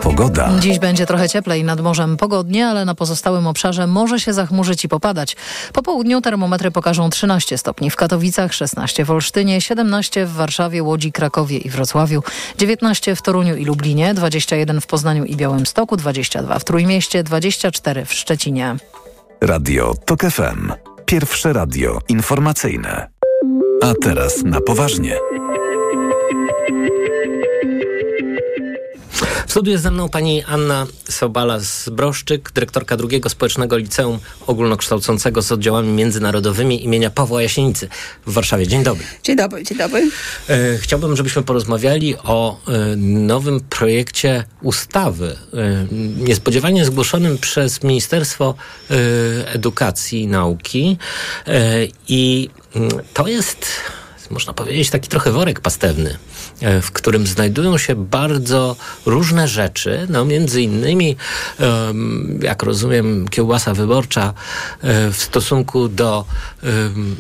Pogoda. 0.08 0.52
Dziś 0.60 0.80
będzie 0.80 1.06
trochę 1.06 1.30
cieplej, 1.30 1.64
nad 1.64 1.82
morzem 1.82 2.18
pogodnie, 2.18 2.68
ale 2.68 2.86
na 2.86 2.96
pozostałym 2.96 3.48
obszarze 3.48 3.88
może 3.88 4.20
się 4.20 4.34
zachmurzyć 4.34 4.86
i 4.86 4.90
popadać. 4.90 5.36
Po 5.74 5.84
południu 5.84 6.22
termometry 6.22 6.72
pokażą 6.72 7.10
13 7.10 7.58
stopni 7.58 7.90
w 7.90 7.96
Katowicach, 7.96 8.54
16 8.54 9.06
w 9.06 9.12
Olsztynie, 9.12 9.62
17 9.62 10.26
w 10.26 10.34
Warszawie, 10.34 10.84
Łodzi, 10.84 11.12
Krakowie 11.12 11.58
i 11.58 11.70
Wrocławiu, 11.70 12.24
19 12.58 13.16
w 13.16 13.22
Toruniu 13.22 13.56
i 13.56 13.66
Lublinie, 13.66 14.14
21 14.14 14.82
w 14.82 14.88
Poznaniu 14.88 15.26
i 15.26 15.36
Białymstoku, 15.36 15.98
22 15.98 16.60
w 16.60 16.64
Trójmieście, 16.64 17.24
24 17.24 18.06
w 18.06 18.14
Szczecinie. 18.14 18.76
Radio 19.42 19.94
TOK 20.06 20.22
FM. 20.22 20.72
Pierwsze 21.06 21.54
radio 21.54 22.00
informacyjne. 22.10 23.08
A 23.84 23.94
teraz 24.02 24.44
na 24.44 24.62
poważnie. 24.62 25.18
Studiu 29.58 29.72
jest 29.72 29.84
ze 29.84 29.92
mną 29.92 30.10
pani 30.10 30.44
Anna 30.44 30.88
Sobala 31.10 31.60
z 31.60 31.90
Broszczyk, 31.90 32.52
dyrektorka 32.52 32.98
drugiego 32.98 33.30
Społecznego 33.30 33.78
Liceum 33.78 34.20
Ogólnokształcącego 34.48 35.42
z 35.42 35.52
oddziałami 35.52 35.90
międzynarodowymi 35.90 36.86
imienia 36.86 37.10
Pawła 37.10 37.42
Jasienicy 37.42 37.90
w 38.26 38.34
Warszawie. 38.34 38.68
Dzień 38.68 38.84
dobry. 38.84 39.06
Dzień 39.24 39.36
dobry, 39.36 39.64
dzień 39.64 39.78
dobry. 39.78 40.10
E, 40.50 40.78
chciałbym, 40.78 41.16
żebyśmy 41.16 41.44
porozmawiali 41.44 42.16
o 42.18 42.60
e, 42.68 42.96
nowym 42.96 43.60
projekcie 43.60 44.44
ustawy, 44.62 45.36
e, 45.54 45.88
niespodziewanie 46.18 46.86
zgłoszonym 46.86 47.38
przez 47.38 47.84
Ministerstwo 47.84 48.56
Edukacji 49.46 50.22
i 50.22 50.28
Nauki. 50.28 50.98
I 52.08 52.50
mm, 52.76 52.90
to 53.14 53.28
jest 53.28 53.68
można 54.30 54.54
powiedzieć, 54.54 54.90
taki 54.90 55.10
trochę 55.10 55.32
worek 55.32 55.60
pastewny, 55.60 56.18
w 56.82 56.92
którym 56.92 57.28
znajdują 57.28 57.78
się 57.78 57.96
bardzo 57.96 58.76
różne 59.06 59.48
rzeczy, 59.48 60.08
no 60.10 60.26
między 60.26 60.62
innymi, 60.62 61.16
jak 62.42 62.64
rozumiem, 62.64 63.28
kiełbasa 63.28 63.74
wyborcza 63.74 64.34
e, 64.82 65.12
w 65.12 65.18
stosunku 65.18 65.90
do 65.90 66.26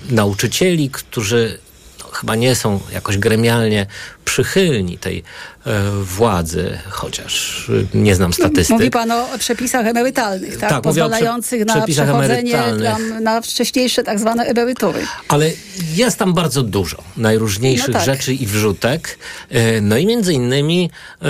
nauczycieli, 0.09 0.89
którzy 0.89 1.59
no, 1.99 2.05
chyba 2.05 2.35
nie 2.35 2.55
są 2.55 2.79
jakoś 2.93 3.17
gremialnie 3.17 3.87
przychylni 4.27 4.97
tej 4.97 5.23
e, 5.65 5.81
władzy, 6.01 6.77
chociaż 6.89 7.65
y, 7.69 7.87
nie 7.93 8.15
znam 8.15 8.33
statystyk. 8.33 8.69
Mówi 8.69 8.91
pan 8.91 9.11
o 9.11 9.27
przepisach 9.39 9.85
emerytalnych, 9.87 10.57
tak? 10.57 10.69
Tak, 10.69 10.69
prze- 10.69 10.81
Pozwalających 10.81 11.65
na 11.65 11.81
przechodzenie 11.85 12.53
tam, 12.83 13.23
na 13.23 13.41
wcześniejsze 13.41 14.03
tak 14.03 14.19
zwane 14.19 14.43
emerytury. 14.45 14.99
Ale 15.27 15.51
jest 15.95 16.17
tam 16.17 16.33
bardzo 16.33 16.63
dużo 16.63 16.97
najróżniejszych 17.17 17.87
No 17.87 17.93
tak. 17.93 18.05
rzeczy 18.05 18.33
i 18.33 18.45
wrzutek. 18.47 19.17
E, 19.49 19.81
No 19.81 19.97
i 19.97 20.05
między 20.05 20.33
innymi 20.33 20.89
e, 21.21 21.25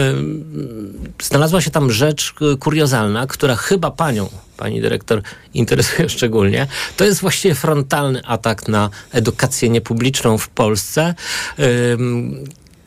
znalazła 1.24 1.62
się 1.62 1.72
tam 1.72 1.92
rzecz 1.92 2.34
e, 2.54 2.58
kuriozalna, 2.58 3.28
która 3.28 3.56
chyba 3.56 3.92
panią, 3.92 4.30
pani 4.58 4.82
dyrektor, 4.82 5.22
interesuje 5.54 6.10
szczególnie. 6.16 6.68
To 6.98 7.06
jest 7.06 7.22
właściwie 7.22 7.56
frontalny 7.56 8.22
atak 8.26 8.68
na 8.68 8.90
edukację 9.12 9.70
niepubliczną 9.70 10.38
w 10.38 10.50
Polsce. 10.50 11.16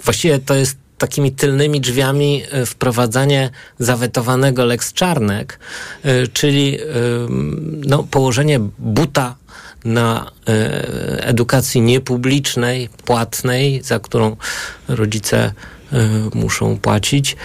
Właściwie 0.05 0.39
to 0.39 0.55
jest 0.55 0.77
takimi 0.99 1.33
tylnymi 1.33 1.81
drzwiami 1.81 2.43
e, 2.51 2.67
wprowadzanie 2.67 3.51
zawetowanego 3.79 4.65
Lex 4.65 4.93
Czarnek, 4.93 5.59
e, 6.03 6.27
czyli 6.27 6.79
ym, 7.25 7.83
no, 7.87 8.03
położenie 8.03 8.61
buta 8.79 9.37
na 9.85 10.31
edukacji 11.21 11.81
niepublicznej, 11.81 12.89
płatnej, 13.05 13.83
za 13.83 13.99
którą 13.99 14.37
rodzice 14.89 15.53
muszą 16.35 16.79
płacić 16.79 17.37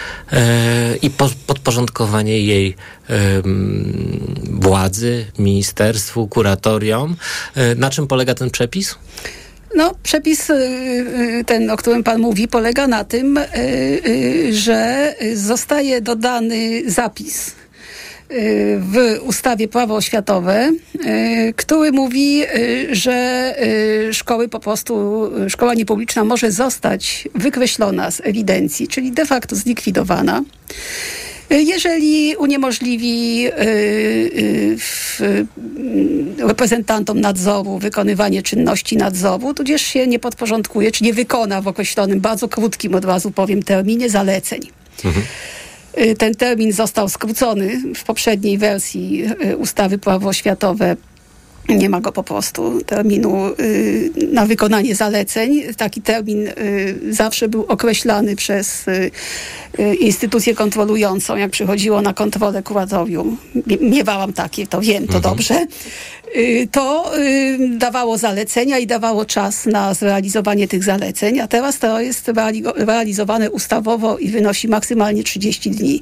i 1.01 1.09
po, 1.09 1.29
podporządkowanie 1.47 2.39
jej 2.39 2.75
władzy, 4.43 5.25
ministerstwu, 5.39 6.27
kuratoriom. 6.27 7.15
E, 7.55 7.75
na 7.75 7.89
czym 7.89 8.07
polega 8.07 8.33
ten 8.33 8.49
przepis? 8.49 8.95
No, 9.75 9.95
przepis 10.03 10.49
y, 10.49 10.53
y, 10.53 11.43
ten, 11.45 11.69
o 11.69 11.77
którym 11.77 12.03
pan 12.03 12.21
mówi, 12.21 12.47
polega 12.47 12.87
na 12.87 13.03
tym, 13.03 13.37
y, 13.37 14.53
że 14.53 15.15
zostaje 15.33 16.01
dodany 16.01 16.81
zapis 16.91 17.55
w 18.79 19.19
ustawie 19.21 19.67
prawo 19.67 19.95
oświatowe, 19.95 20.71
który 21.55 21.91
mówi, 21.91 22.43
że 22.91 23.55
szkoły 24.11 24.49
po 24.49 24.59
prostu, 24.59 25.23
szkoła 25.49 25.73
niepubliczna 25.73 26.23
może 26.23 26.51
zostać 26.51 27.27
wykreślona 27.35 28.11
z 28.11 28.21
ewidencji, 28.23 28.87
czyli 28.87 29.11
de 29.11 29.25
facto 29.25 29.55
zlikwidowana. 29.55 30.43
Y, 31.51 31.61
Jeżeli 31.63 32.35
uniemożliwi 32.35 33.47
y, 33.47 33.51
y, 33.51 34.77
mm, 35.57 36.35
reprezentantom 36.47 37.21
nadzoru 37.21 37.77
wykonywanie 37.77 38.43
czynności 38.43 38.97
nadzoru, 38.97 39.53
tudzież 39.53 39.81
się 39.81 40.07
nie 40.07 40.19
podporządkuje, 40.19 40.91
czy 40.91 41.03
nie 41.03 41.13
wykona 41.13 41.61
w 41.61 41.67
określonym, 41.67 42.19
bardzo 42.19 42.47
krótkim 42.47 42.95
od 42.95 43.05
razu 43.05 43.31
powiem, 43.31 43.63
terminie 43.63 44.09
zaleceń. 44.09 44.61
Y, 45.97 46.15
Ten 46.15 46.35
termin 46.35 46.71
został 46.71 47.09
skrócony 47.09 47.81
w 47.95 48.03
poprzedniej 48.03 48.57
wersji 48.57 49.23
y, 49.45 49.57
ustawy 49.57 49.97
prawo 49.97 50.29
oświatowe. 50.29 50.95
Nie 51.69 51.89
ma 51.89 52.01
go 52.01 52.11
po 52.11 52.23
prostu, 52.23 52.81
terminu 52.85 53.47
y, 53.59 54.11
na 54.31 54.45
wykonanie 54.45 54.95
zaleceń. 54.95 55.61
Taki 55.77 56.01
termin 56.01 56.47
y, 56.47 56.53
zawsze 57.09 57.47
był 57.47 57.65
określany 57.67 58.35
przez 58.35 58.87
y, 58.87 59.11
y, 59.79 59.95
instytucję 59.95 60.55
kontrolującą, 60.55 61.35
jak 61.35 61.51
przychodziło 61.51 62.01
na 62.01 62.13
kontrolę 62.13 62.63
kuratorium. 62.63 63.37
Mie- 63.67 63.81
Miewałam 63.89 64.33
takie, 64.33 64.67
to 64.67 64.81
wiem, 64.81 65.07
to 65.07 65.19
dobrze. 65.19 65.65
Y, 66.35 66.67
To 66.71 67.17
y, 67.19 67.57
dawało 67.77 68.17
zalecenia 68.17 68.77
i 68.79 68.87
dawało 68.87 69.25
czas 69.25 69.65
na 69.65 69.93
zrealizowanie 69.93 70.67
tych 70.67 70.83
zaleceń, 70.83 71.39
a 71.39 71.47
teraz 71.47 71.79
to 71.79 72.01
jest 72.01 72.27
reali- 72.27 72.71
realizowane 72.75 73.51
ustawowo 73.51 74.17
i 74.17 74.29
wynosi 74.29 74.67
maksymalnie 74.67 75.23
30 75.23 75.71
dni. 75.71 76.01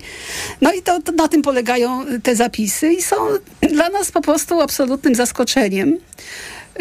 No 0.62 0.74
i 0.74 0.82
to, 0.82 1.02
to 1.02 1.12
na 1.12 1.28
tym 1.28 1.42
polegają 1.42 2.06
te 2.24 2.36
zapisy 2.36 2.94
i 2.94 3.02
są 3.02 3.16
dla 3.76 3.90
nas 3.90 4.12
po 4.12 4.22
prostu 4.22 4.62
absolutnym 4.62 5.16
zaskoczeniem. 5.16 5.98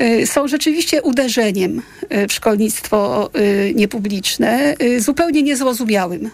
Y, 0.01 0.27
Są 0.27 0.49
rzeczywiście 0.49 1.03
uderzeniem 1.03 1.83
w 2.29 2.33
szkolnictwo 2.33 3.31
niepubliczne, 3.75 4.75
zupełnie 4.99 5.43
niezrozumiałym, 5.43 6.31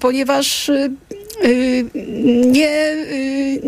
ponieważ 0.00 0.70
nie, 2.46 2.92
y, 2.92 3.60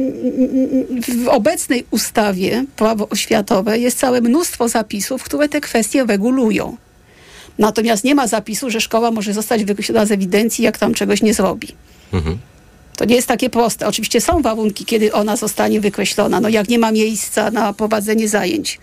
w 1.24 1.28
obecnej 1.28 1.85
ustawie 1.90 2.64
prawo 2.76 3.09
oświatowe 3.09 3.78
jest 3.78 3.98
całe 3.98 4.20
mnóstwo 4.20 4.68
zapisów, 4.68 5.22
które 5.22 5.48
te 5.48 5.61
kwestie 5.61 6.04
regulują. 6.04 6.76
Natomiast 7.59 8.04
nie 8.04 8.14
ma 8.14 8.26
zapisu, 8.26 8.70
że 8.70 8.80
szkoła 8.80 9.11
może 9.11 9.33
zostać 9.33 9.64
wykreślona 9.64 10.06
z 10.06 10.12
ewidencji, 10.12 10.64
jak 10.64 10.78
tam 10.78 10.94
czegoś 10.94 11.22
nie 11.22 11.35
zrobi. 11.35 11.68
To 12.96 13.04
nie 13.04 13.16
jest 13.16 13.28
takie 13.28 13.50
proste. 13.50 13.87
Oczywiście 13.87 14.20
są 14.20 14.42
warunki, 14.42 14.85
kiedy 14.85 15.12
ona 15.12 15.37
zostanie 15.37 15.80
wykreślona. 15.80 16.40
No 16.40 16.48
jak 16.48 16.68
nie 16.68 16.78
ma 16.78 16.92
miejsca 16.92 17.50
na 17.50 17.72
prowadzenie 17.72 18.28
zajęć, 18.28 18.78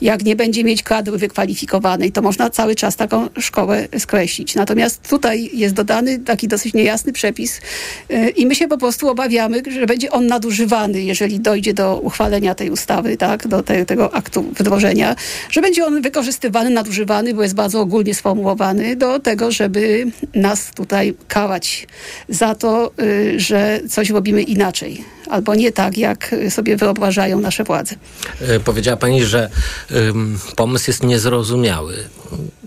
jak 0.00 0.24
nie 0.24 0.36
będzie 0.36 0.64
mieć 0.64 0.82
kadry 0.82 1.18
wykwalifikowanej, 1.18 2.12
to 2.12 2.22
można 2.22 2.50
cały 2.50 2.74
czas 2.74 2.96
taką 2.96 3.28
szkołę 3.38 3.88
skreślić. 3.98 4.54
Natomiast 4.54 5.08
tutaj 5.08 5.50
jest 5.52 5.74
dodany 5.74 6.18
taki 6.18 6.48
dosyć 6.48 6.74
niejasny 6.74 7.12
przepis 7.12 7.60
yy, 8.08 8.28
i 8.28 8.46
my 8.46 8.54
się 8.54 8.68
po 8.68 8.78
prostu 8.78 9.08
obawiamy, 9.08 9.62
że 9.70 9.86
będzie 9.86 10.10
on 10.10 10.26
nadużywany, 10.26 11.02
jeżeli 11.02 11.40
dojdzie 11.40 11.74
do 11.74 12.00
uchwalenia 12.00 12.54
tej 12.54 12.70
ustawy, 12.70 13.16
tak, 13.16 13.48
do 13.48 13.62
te, 13.62 13.86
tego 13.86 14.14
aktu 14.14 14.42
wdrożenia, 14.42 15.16
że 15.50 15.60
będzie 15.60 15.86
on 15.86 16.02
wykorzystywany, 16.02 16.70
nadużywany, 16.70 17.34
bo 17.34 17.42
jest 17.42 17.54
bardzo 17.54 17.80
ogólnie 17.80 18.14
sformułowany 18.14 18.96
do 18.96 19.20
tego, 19.20 19.50
żeby 19.50 20.06
nas 20.34 20.70
tutaj 20.74 21.14
karać 21.28 21.86
za 22.28 22.54
to, 22.54 22.92
yy, 22.98 23.40
że 23.40 23.80
coś 23.88 24.10
robimy 24.10 24.42
inaczej 24.42 25.04
albo 25.30 25.54
nie 25.54 25.72
tak, 25.72 25.98
jak 25.98 26.34
sobie 26.50 26.76
wyobrażają 26.76 27.40
nasze 27.40 27.64
władze. 27.64 27.94
E, 28.40 28.60
Powiedziała 28.60 28.96
pani, 28.96 29.24
że 29.24 29.50
ym, 29.92 30.38
pomysł 30.56 30.90
jest 30.90 31.02
niezrozumiały. 31.02 31.96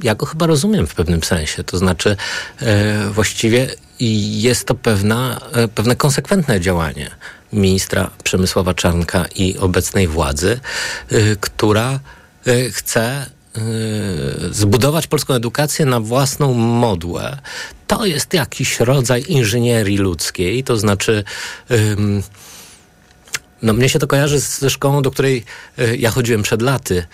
Ja 0.03 0.15
go 0.15 0.25
chyba 0.25 0.47
rozumiem 0.47 0.87
w 0.87 0.95
pewnym 0.95 1.23
sensie. 1.23 1.63
To 1.63 1.77
znaczy, 1.77 2.15
e, 2.61 3.09
właściwie 3.09 3.67
jest 4.39 4.65
to 4.65 4.75
pewna, 4.75 5.39
e, 5.53 5.67
pewne 5.67 5.95
konsekwentne 5.95 6.61
działanie 6.61 7.11
ministra 7.53 8.09
Przemysława 8.23 8.73
Czarnka 8.73 9.25
i 9.35 9.57
obecnej 9.57 10.07
władzy, 10.07 10.59
e, 11.09 11.35
która 11.35 11.99
chce 12.71 13.25
zbudować 14.51 15.07
polską 15.07 15.33
edukację 15.33 15.85
na 15.85 15.99
własną 15.99 16.53
modłę. 16.53 17.37
To 17.87 18.05
jest 18.05 18.33
jakiś 18.33 18.79
rodzaj 18.79 19.23
inżynierii 19.27 19.97
ludzkiej, 19.97 20.63
to 20.63 20.77
znaczy. 20.77 21.23
No 23.63 23.73
mnie 23.73 23.89
się 23.89 23.99
to 23.99 24.07
kojarzy 24.07 24.39
ze 24.39 24.69
szkołą, 24.69 25.01
do 25.01 25.11
której 25.11 25.43
e, 25.77 25.95
ja 25.95 26.11
chodziłem 26.11 26.43
przed 26.43 26.61
laty, 26.61 27.05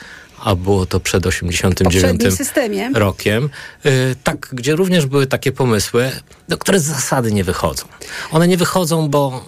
a 0.44 0.56
było 0.56 0.86
to 0.86 1.00
przed 1.00 1.26
89 1.28 1.94
poprzednim 1.94 2.32
systemie. 2.32 2.90
rokiem. 2.94 3.50
E, 3.86 3.90
Tak, 4.24 4.50
gdzie 4.54 4.76
również 4.76 5.06
były 5.06 5.28
takie 5.28 5.52
pomysły, 5.52 6.12
no, 6.50 6.58
które 6.58 6.80
z 6.80 6.84
zasady 6.84 7.32
nie 7.32 7.44
wychodzą. 7.44 7.86
One 8.32 8.48
nie 8.48 8.58
wychodzą, 8.58 9.10
bo 9.10 9.46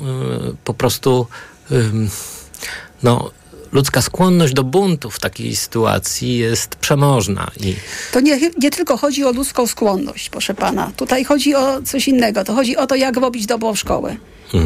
y, 0.51 0.55
po 0.63 0.73
prostu 0.73 1.27
no, 3.03 3.31
ludzka 3.71 4.01
skłonność 4.01 4.53
do 4.53 4.63
buntu 4.63 5.09
w 5.09 5.19
takiej 5.19 5.55
sytuacji 5.55 6.37
jest 6.37 6.75
przemożna. 6.75 7.51
I 7.59 7.75
To 8.11 8.19
nie, 8.19 8.39
nie 8.61 8.71
tylko 8.71 8.97
chodzi 8.97 9.23
o 9.23 9.31
ludzką 9.31 9.67
skłonność, 9.67 10.29
proszę 10.29 10.53
pana. 10.53 10.91
Tutaj 10.97 11.23
chodzi 11.23 11.55
o 11.55 11.81
coś 11.81 12.07
innego. 12.07 12.43
To 12.43 12.53
chodzi 12.53 12.77
o 12.77 12.87
to, 12.87 12.95
jak 12.95 13.17
robić 13.17 13.45
dobrą 13.45 13.75
szkołę, 13.75 14.15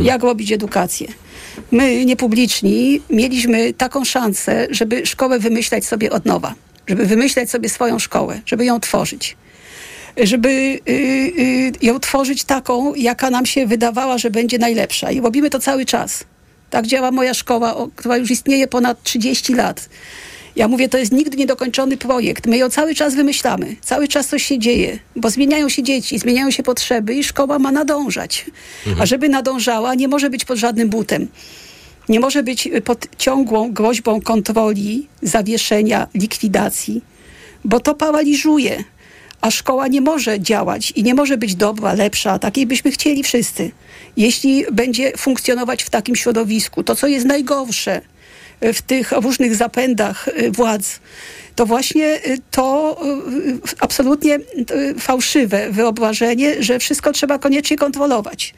jak 0.04 0.24
robić 0.24 0.52
edukację. 0.52 1.08
My, 1.72 2.06
niepubliczni, 2.06 3.02
mieliśmy 3.10 3.74
taką 3.74 4.06
szansę, 4.06 4.68
żeby 4.70 5.06
szkołę 5.06 5.40
wymyślać 5.40 5.86
sobie 5.86 6.12
od 6.12 6.26
nowa, 6.26 6.54
żeby 6.88 7.06
wymyślać 7.06 7.50
sobie 7.50 7.70
swoją 7.70 8.00
szkołę, 8.00 8.42
żeby 8.46 8.66
ją 8.66 8.80
tworzyć. 8.80 9.38
Żeby 10.24 10.50
y, 10.50 10.92
y, 10.92 11.72
ją 11.82 12.00
tworzyć 12.00 12.44
taką, 12.44 12.96
jaka 12.96 13.30
nam 13.30 13.46
się 13.46 13.68
wydawała, 13.68 14.18
że 14.18 14.32
będzie 14.32 14.58
najlepsza. 14.58 15.12
I 15.12 15.22
robimy 15.22 15.50
to 15.50 15.60
cały 15.60 15.86
czas. 15.86 16.24
Tak 16.76 16.88
działa 16.88 17.12
moja 17.12 17.34
szkoła, 17.34 17.76
która 17.96 18.18
już 18.18 18.32
istnieje 18.32 18.68
ponad 18.68 19.04
30 19.04 19.54
lat. 19.54 19.90
Ja 20.56 20.68
mówię, 20.68 20.90
to 20.90 20.98
jest 20.98 21.12
nigdy 21.12 21.38
niedokończony 21.38 21.98
projekt. 21.98 22.48
My 22.48 22.58
ją 22.58 22.70
cały 22.70 22.96
czas 22.96 23.16
wymyślamy. 23.16 23.76
Cały 23.82 24.08
czas 24.08 24.28
coś 24.28 24.44
się 24.44 24.60
dzieje, 24.60 25.00
bo 25.16 25.30
zmieniają 25.30 25.70
się 25.70 25.84
dzieci, 25.84 26.20
zmieniają 26.20 26.52
się 26.52 26.64
potrzeby 26.64 27.14
i 27.14 27.24
szkoła 27.24 27.60
ma 27.60 27.72
nadążać. 27.72 28.46
A 29.00 29.06
żeby 29.06 29.30
nadążała, 29.30 29.96
nie 29.96 30.08
może 30.08 30.30
być 30.30 30.46
pod 30.46 30.58
żadnym 30.58 30.90
butem. 30.90 31.28
Nie 32.10 32.20
może 32.20 32.44
być 32.44 32.70
pod 32.86 33.08
ciągłą 33.18 33.72
groźbą 33.74 34.22
kontroli, 34.22 35.08
zawieszenia, 35.22 36.08
likwidacji, 36.14 37.02
bo 37.66 37.80
to 37.80 37.94
paraliżuje. 37.94 38.84
A 39.46 39.52
szkoła 39.52 39.88
nie 39.88 40.02
może 40.02 40.40
działać 40.40 40.92
i 40.92 41.04
nie 41.04 41.16
może 41.16 41.38
być 41.38 41.56
dobra, 41.56 41.94
lepsza, 41.94 42.40
takiej 42.40 42.66
byśmy 42.66 42.92
chcieli 42.92 43.24
wszyscy. 43.24 43.72
Jeśli 44.18 44.66
będzie 44.72 45.12
funkcjonować 45.18 45.84
w 45.84 45.90
takim 45.90 46.16
środowisku, 46.16 46.84
to 46.84 46.96
co 46.96 47.08
jest 47.08 47.26
najgorsze 47.26 48.02
w 48.62 48.82
tych 48.82 49.12
różnych 49.12 49.56
zapędach 49.56 50.28
y, 50.28 50.52
władz, 50.52 51.00
to 51.56 51.66
właśnie 51.66 52.06
y, 52.28 52.38
to 52.52 52.98
absolutnie 53.80 54.40
fałszywe 55.00 55.72
wyobrażenie, 55.72 56.64
że 56.64 56.80
wszystko 56.80 57.12
trzeba 57.12 57.40
koniecznie 57.40 57.78
kontrolować. 57.78 58.54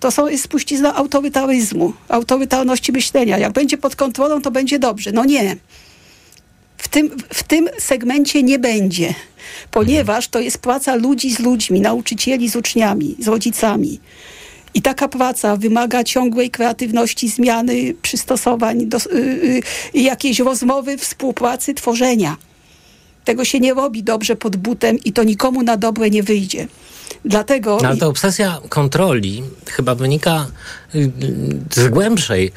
To 0.00 0.10
są, 0.10 0.28
jest 0.28 0.44
spuścizna 0.44 0.94
autorytaryzmu, 0.94 1.92
autorytarności 2.08 2.92
myślenia. 2.92 3.38
Jak 3.38 3.52
będzie 3.52 3.78
pod 3.78 3.96
kontrolą, 3.96 4.42
to 4.42 4.50
będzie 4.50 4.78
dobrze. 4.78 5.12
No 5.12 5.24
nie. 5.24 5.56
W 6.80 6.88
tym, 6.88 7.10
w 7.34 7.42
tym 7.42 7.68
segmencie 7.78 8.42
nie 8.42 8.58
będzie, 8.58 9.14
ponieważ 9.70 10.28
to 10.28 10.40
jest 10.40 10.58
praca 10.58 10.94
ludzi 10.94 11.34
z 11.34 11.38
ludźmi, 11.38 11.80
nauczycieli 11.80 12.50
z 12.50 12.56
uczniami, 12.56 13.16
z 13.18 13.28
rodzicami. 13.28 14.00
I 14.74 14.82
taka 14.82 15.08
praca 15.08 15.56
wymaga 15.56 16.04
ciągłej 16.04 16.50
kreatywności, 16.50 17.28
zmiany, 17.28 17.94
przystosowań, 18.02 18.86
do, 18.86 18.98
y, 18.98 19.62
y, 19.94 19.98
jakiejś 19.98 20.38
rozmowy, 20.38 20.98
współpracy, 20.98 21.74
tworzenia. 21.74 22.36
Tego 23.24 23.44
się 23.44 23.60
nie 23.60 23.74
robi 23.74 24.02
dobrze 24.02 24.36
pod 24.36 24.56
butem 24.56 24.98
i 24.98 25.12
to 25.12 25.22
nikomu 25.24 25.62
na 25.62 25.76
dobre 25.76 26.10
nie 26.10 26.22
wyjdzie. 26.22 26.66
Dlatego 27.24 27.78
No, 27.82 27.88
ale 27.88 27.96
ta 27.96 28.06
obsesja 28.06 28.60
kontroli 28.68 29.42
chyba 29.66 29.94
wynika 29.94 30.46
y, 30.94 31.10
z 31.74 31.88
głębszej. 31.88 32.52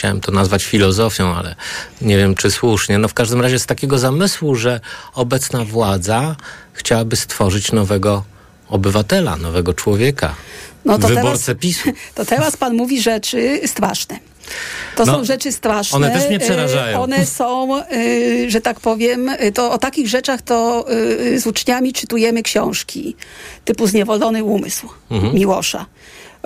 Chciałem 0.00 0.20
to 0.20 0.32
nazwać 0.32 0.64
filozofią, 0.64 1.34
ale 1.34 1.54
nie 2.00 2.16
wiem, 2.16 2.34
czy 2.34 2.50
słusznie. 2.50 2.98
No 2.98 3.08
w 3.08 3.14
każdym 3.14 3.40
razie 3.40 3.58
z 3.58 3.66
takiego 3.66 3.98
zamysłu, 3.98 4.54
że 4.54 4.80
obecna 5.14 5.64
władza 5.64 6.36
chciałaby 6.72 7.16
stworzyć 7.16 7.72
nowego 7.72 8.24
obywatela, 8.68 9.36
nowego 9.36 9.74
człowieka. 9.74 10.34
No 10.84 10.98
to 10.98 11.08
wyborcę 11.08 11.46
teraz- 11.46 11.60
PiSu. 11.62 11.92
To 12.14 12.24
teraz 12.24 12.56
pan 12.56 12.76
mówi 12.76 13.02
rzeczy 13.02 13.60
straszne. 13.66 14.18
To 14.96 15.04
No, 15.06 15.12
są 15.12 15.24
rzeczy 15.24 15.52
straszne. 15.52 15.96
one 15.96 16.10
też 16.10 16.26
mnie 16.26 16.36
Y, 16.36 16.40
przerażają. 16.40 17.02
One 17.02 17.26
są, 17.26 17.80
y, 17.92 18.50
że 18.50 18.60
tak 18.60 18.80
powiem, 18.80 19.28
y, 19.28 19.52
to 19.52 19.72
o 19.72 19.78
takich 19.78 20.08
rzeczach 20.08 20.42
to 20.42 20.86
z 21.36 21.46
uczniami 21.46 21.92
czytujemy 21.92 22.42
książki 22.42 23.16
typu 23.64 23.86
Zniewolony 23.86 24.44
umysł 24.44 24.88
Mhm. 25.10 25.34
Miłosza. 25.34 25.86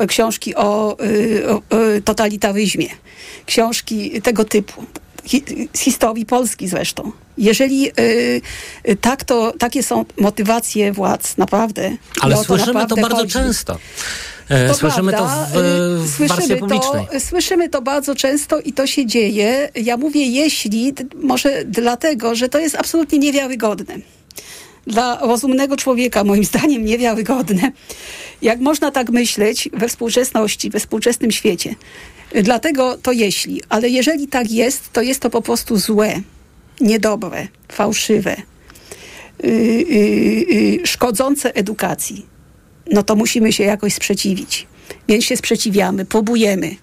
Książki 0.09 0.55
o, 0.55 0.97
y, 1.05 1.45
o 1.51 1.63
y, 1.97 2.03
totalitaryzmie. 2.03 2.89
Książki 3.47 4.23
tego 4.23 4.45
typu. 4.45 4.85
Z 5.75 5.79
historii 5.81 6.27
Polski 6.27 6.69
zresztą. 6.69 7.13
Jeżeli 7.39 7.89
y, 8.01 8.41
y, 8.89 8.97
tak 8.97 9.25
to, 9.25 9.53
takie 9.59 9.83
są 9.83 10.05
motywacje 10.21 10.93
władz, 10.93 11.37
naprawdę. 11.37 11.97
Ale 12.21 12.35
i 12.37 12.39
o 12.39 12.45
słyszymy 12.45 12.73
to 12.73 12.79
naprawdę 12.79 13.03
bardzo 13.03 13.17
chodzi. 13.17 13.33
często. 13.33 13.79
E, 14.49 14.69
To 14.69 14.75
słyszymy 14.75 15.13
prawda. 15.13 15.49
to 15.53 15.59
w, 15.59 15.63
Y, 15.63 15.99
w 16.09 16.11
słyszymy 16.11 16.57
publicznej. 16.57 17.07
To, 17.13 17.21
słyszymy 17.21 17.69
to 17.69 17.83
bardzo 17.83 18.15
często 18.15 18.61
i 18.61 18.73
to 18.73 18.87
się 18.87 19.07
dzieje. 19.07 19.69
Ja 19.75 19.97
mówię 19.97 20.27
jeśli, 20.27 20.95
może 21.23 21.63
dlatego, 21.67 22.35
że 22.35 22.49
to 22.49 22.59
jest 22.59 22.75
absolutnie 22.77 23.19
niewiarygodne. 23.19 23.95
Dla 24.87 25.19
rozumnego 25.21 25.77
człowieka, 25.77 26.25
moim 26.25 26.45
zdaniem, 26.45 26.85
niewiarygodne. 26.85 27.73
Jak 28.43 28.61
można 28.61 28.91
tak 28.91 29.11
myśleć 29.11 29.69
we 29.73 29.89
współczesności, 29.89 30.71
we 30.71 30.81
współczesnym 30.81 31.31
świecie. 31.31 31.75
Dlatego 32.43 32.99
to 33.03 33.13
jeśli, 33.13 33.63
ale 33.69 33.89
jeżeli 33.89 34.29
tak 34.29 34.51
jest, 34.51 34.93
to 34.93 35.03
jest 35.03 35.21
to 35.21 35.31
po 35.31 35.43
prostu 35.43 35.77
złe, 35.77 36.21
niedobre, 36.81 37.49
fałszywe, 37.73 38.37
y, 39.45 39.49
y, 39.49 40.81
y, 40.83 40.87
szkodzące 40.87 41.55
edukacji 41.55 42.35
no 42.87 43.03
to 43.03 43.17
musimy 43.17 43.53
się 43.53 43.65
jakoś 43.65 43.95
sprzeciwić. 43.95 44.67
Więc 45.09 45.25
się 45.25 45.37
sprzeciwiamy, 45.37 46.05
próbujemy. 46.05 46.77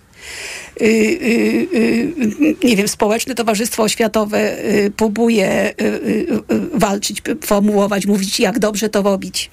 Y, 0.81 0.86
y, 0.86 1.67
y, 1.73 2.55
nie 2.63 2.75
wiem, 2.75 2.88
Społeczne 2.88 3.36
Towarzystwo 3.36 3.84
Oświatowe 3.84 4.65
y, 4.65 4.91
próbuje 4.97 5.73
y, 5.81 6.41
walczyć, 6.73 7.21
formułować, 7.45 8.05
mówić, 8.05 8.39
jak 8.39 8.60
dobrze 8.60 8.89
to 8.89 9.01
robić. 9.01 9.49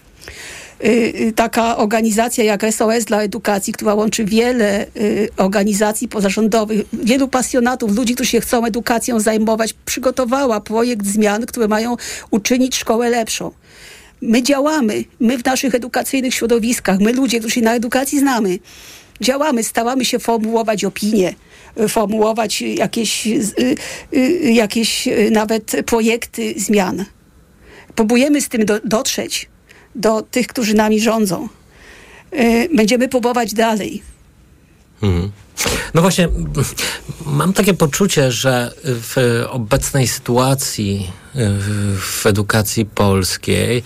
Taka 1.36 1.76
organizacja 1.76 2.44
jak 2.44 2.64
SOS 2.70 3.04
dla 3.04 3.22
Edukacji, 3.22 3.72
która 3.72 3.94
łączy 3.94 4.24
wiele 4.24 4.86
organizacji 5.36 6.08
pozarządowych, 6.08 6.80
wielu 6.92 7.28
pasjonatów, 7.28 7.96
ludzi, 7.96 8.14
którzy 8.14 8.30
się 8.30 8.40
chcą 8.40 8.64
edukacją 8.64 9.20
zajmować, 9.20 9.74
przygotowała 9.84 10.60
projekt 10.60 11.06
zmian, 11.06 11.46
które 11.46 11.68
mają 11.68 11.96
uczynić 12.30 12.76
szkołę 12.76 13.10
lepszą. 13.10 13.50
My 14.22 14.42
działamy, 14.42 15.04
my 15.20 15.38
w 15.38 15.44
naszych 15.44 15.74
edukacyjnych 15.74 16.34
środowiskach, 16.34 16.98
my 17.00 17.12
ludzie, 17.12 17.38
którzy 17.38 17.54
się 17.54 17.60
na 17.60 17.74
edukacji 17.74 18.18
znamy, 18.18 18.58
działamy, 19.20 19.64
staramy 19.64 20.04
się 20.04 20.18
formułować 20.18 20.84
opinie, 20.84 21.34
y, 21.80 21.88
formułować 21.88 22.62
jakieś, 22.62 23.26
y, 23.26 23.40
y, 24.16 24.52
jakieś 24.52 25.08
nawet 25.30 25.76
projekty 25.86 26.54
zmian. 26.56 27.04
Próbujemy 27.94 28.40
z 28.40 28.48
tym 28.48 28.64
do, 28.64 28.80
dotrzeć 28.84 29.48
do 29.94 30.22
tych, 30.22 30.46
którzy 30.46 30.74
nami 30.74 31.00
rządzą. 31.00 31.48
będziemy 32.74 33.08
próbować 33.08 33.54
dalej. 33.54 34.02
Mhm. 35.02 35.30
No 35.94 36.02
właśnie, 36.02 36.28
mam 37.26 37.52
takie 37.52 37.74
poczucie, 37.74 38.32
że 38.32 38.72
w 38.84 39.44
obecnej 39.50 40.08
sytuacji 40.08 41.10
w 42.00 42.26
edukacji 42.26 42.86
polskiej 42.86 43.82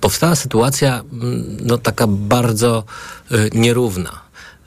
powstała 0.00 0.34
sytuacja 0.34 1.00
m, 1.12 1.56
no, 1.60 1.78
taka 1.78 2.06
bardzo 2.06 2.84
y, 3.32 3.50
nierówna. 3.54 4.20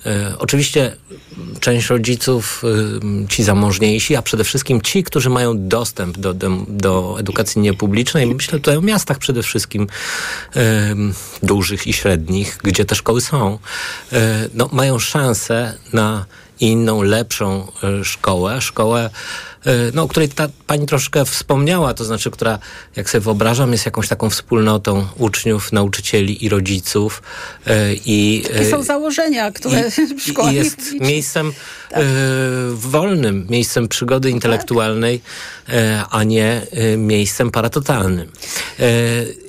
Y, 0.06 0.38
Oczywiście 0.38 0.96
część 1.60 1.88
rodziców, 1.88 2.64
y, 3.24 3.28
ci 3.28 3.44
zamożniejsi, 3.44 4.16
a 4.16 4.22
przede 4.22 4.44
wszystkim 4.44 4.82
ci, 4.82 5.04
którzy 5.04 5.30
mają 5.30 5.68
dostęp 5.68 6.18
do, 6.18 6.34
do, 6.68 7.16
edukacji 7.20 7.62
niepublicznej, 7.62 8.28
myślę 8.28 8.60
tutaj 8.60 8.78
o 8.78 8.82
miastach 8.82 9.18
przede 9.18 9.44
wszystkim 9.44 9.88
dużych 11.44 11.88
i 11.88 11.94
średnich, 11.94 12.58
gdzie 12.64 12.86
te 12.86 12.96
szkoły 12.96 13.22
są, 13.22 13.60
no, 14.54 14.70
mają 14.72 15.00
szansę 15.00 15.78
na 15.94 16.26
inną, 16.62 17.02
lepszą 17.02 17.68
y, 18.02 18.06
szkołę, 18.06 18.62
szkołę, 18.62 19.10
y, 19.68 19.70
no, 19.94 20.04
o 20.04 20.08
której 20.08 20.30
ta 20.30 20.48
pani 20.68 20.86
troszkę 20.86 21.26
wspomniała, 21.26 21.94
to 21.94 22.06
znaczy, 22.06 22.32
która, 22.32 22.60
jak 22.96 23.10
sobie 23.10 23.22
wyobrażam, 23.22 23.72
jest 23.72 23.86
jakąś 23.86 24.08
taką 24.08 24.30
wspólnotą 24.30 25.08
uczniów, 25.18 25.72
nauczycieli 25.72 26.46
i 26.46 26.50
rodziców. 26.50 27.22
y, 27.68 27.72
I, 28.06 28.44
Takie 28.54 28.70
są 28.70 28.84
założenia, 28.84 29.52
które 29.52 29.84
i 30.18 30.20
szkołach 30.32 30.54
jest 30.54 30.78
niepublicznych- 30.78 31.02
miejscem 31.08 31.54
Tak. 31.90 32.00
e, 32.00 32.04
wolnym, 32.74 33.48
miejscem 33.50 33.88
przygody 33.88 34.30
intelektualnej, 34.30 35.22
e, 35.70 36.04
a 36.10 36.24
nie 36.24 36.62
e, 36.72 36.98
miejscem 36.98 37.52
paratotalnym. 37.52 38.32
E, 38.80 38.84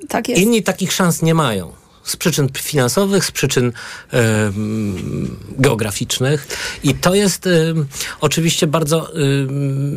Tak 0.08 0.28
jest. 0.28 0.42
Inni 0.42 0.62
takich 0.62 0.92
szans 0.92 1.22
nie 1.22 1.34
mają. 1.34 1.72
Z 2.04 2.16
przyczyn 2.16 2.48
finansowych, 2.58 3.24
z 3.24 3.30
przyczyn 3.30 3.72
mm, 4.10 5.36
geograficznych. 5.58 6.48
I 6.84 6.94
to 6.94 7.14
jest 7.14 7.46
e, 7.46 7.50
oczywiście 8.20 8.66
bardzo 8.66 9.08
e, 9.08 9.18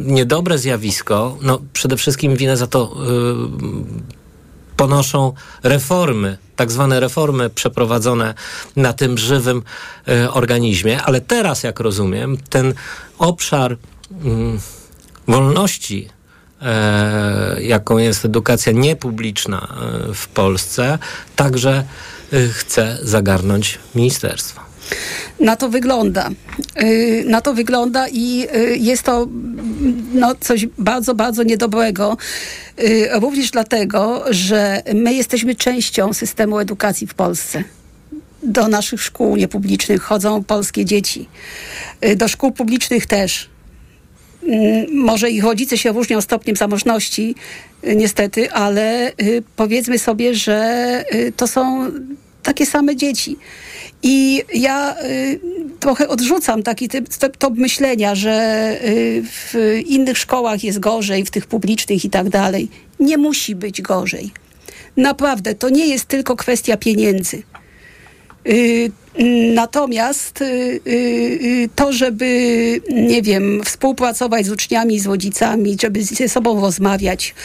niedobre 0.05 0.57
zjawisko. 0.57 1.37
No, 1.41 1.61
przede 1.73 1.97
wszystkim 1.97 2.35
winę 2.35 2.57
za 2.57 2.67
to 2.67 2.95
ponoszą 4.77 5.33
reformy, 5.63 6.37
tak 6.55 6.71
zwane 6.71 6.99
reformy 6.99 7.49
przeprowadzone 7.49 8.33
na 8.75 8.93
tym 8.93 9.17
żywym 9.17 9.63
organizmie, 10.31 11.01
ale 11.01 11.21
teraz, 11.21 11.63
jak 11.63 11.79
rozumiem, 11.79 12.37
ten 12.49 12.73
obszar 13.17 13.77
mm, 14.23 14.59
wolności, 15.27 16.09
jaką 17.59 17.97
jest 17.97 18.25
edukacja 18.25 18.71
niepubliczna 18.71 19.67
e, 20.09 20.13
w 20.13 20.27
Polsce, 20.27 20.97
także 21.35 21.83
e, 22.33 22.47
chce 22.47 22.97
zagarnąć 23.03 23.79
ministerstwo. 23.95 24.61
Na 25.39 25.55
to 25.55 25.69
wygląda. 25.69 26.29
Na 27.25 27.41
to 27.41 27.53
wygląda 27.53 28.07
i 28.07 28.47
jest 28.79 29.03
to 29.03 29.23
mm, 29.23 30.09
no, 30.13 30.35
coś 30.39 30.67
bardzo, 30.77 31.15
bardzo 31.15 31.43
niedobrego. 31.43 32.17
Również 33.21 33.51
dlatego, 33.51 34.23
że 34.29 34.83
my 34.93 35.13
jesteśmy 35.13 35.55
częścią 35.55 36.13
systemu 36.13 36.59
edukacji 36.59 37.07
w 37.07 37.13
Polsce. 37.13 37.63
Do 38.43 38.67
naszych 38.67 39.01
szkół 39.01 39.35
niepublicznych 39.35 40.01
chodzą 40.01 40.43
polskie 40.43 40.85
dzieci. 40.85 41.29
Do 42.15 42.27
szkół 42.27 42.51
publicznych 42.51 43.05
też. 43.05 43.49
Mm, 44.45 44.85
Może 44.95 45.29
ich 45.29 45.43
rodzice 45.43 45.77
się 45.77 45.91
różnią 45.91 46.21
stopniem 46.21 46.55
zamożności, 46.55 47.35
y, 47.87 47.95
niestety, 47.95 48.51
ale 48.51 49.11
y, 49.21 49.43
powiedzmy 49.55 49.99
sobie, 49.99 50.35
że 50.35 51.03
y, 51.13 51.33
to 51.37 51.47
są 51.47 51.91
takie 52.43 52.65
same 52.65 52.95
dzieci. 52.95 53.37
I 54.03 54.43
ja 54.53 54.95
trochę 55.79 56.07
odrzucam 56.07 56.63
taki 56.63 56.87
typ, 56.89 57.09
typ 57.09 57.37
myślenia, 57.55 58.15
że 58.15 58.77
w 59.23 59.81
innych 59.85 60.17
szkołach 60.17 60.63
jest 60.63 60.79
gorzej, 60.79 61.25
w 61.25 61.31
tych 61.31 61.47
publicznych 61.47 62.05
i 62.05 62.09
tak 62.09 62.29
dalej. 62.29 62.67
Nie 62.99 63.17
musi 63.17 63.55
być 63.55 63.81
gorzej. 63.81 64.31
Naprawdę, 64.97 65.55
to 65.55 65.69
nie 65.69 65.87
jest 65.87 66.05
tylko 66.05 66.35
kwestia 66.35 66.77
pieniędzy. 66.77 67.43
Y, 68.45 68.91
Natomiast 69.53 70.41
y, 70.41 70.81
y, 70.87 71.69
to, 71.75 71.93
żeby, 71.93 72.81
nie 72.89 73.21
wiem, 73.21 73.61
współpracować 73.65 74.45
z 74.45 74.51
uczniami, 74.51 74.99
z 74.99 75.05
rodzicami, 75.05 75.77
żeby 75.81 76.03
ze 76.03 76.29
sobą 76.29 76.61
rozmawiać, 76.61 77.35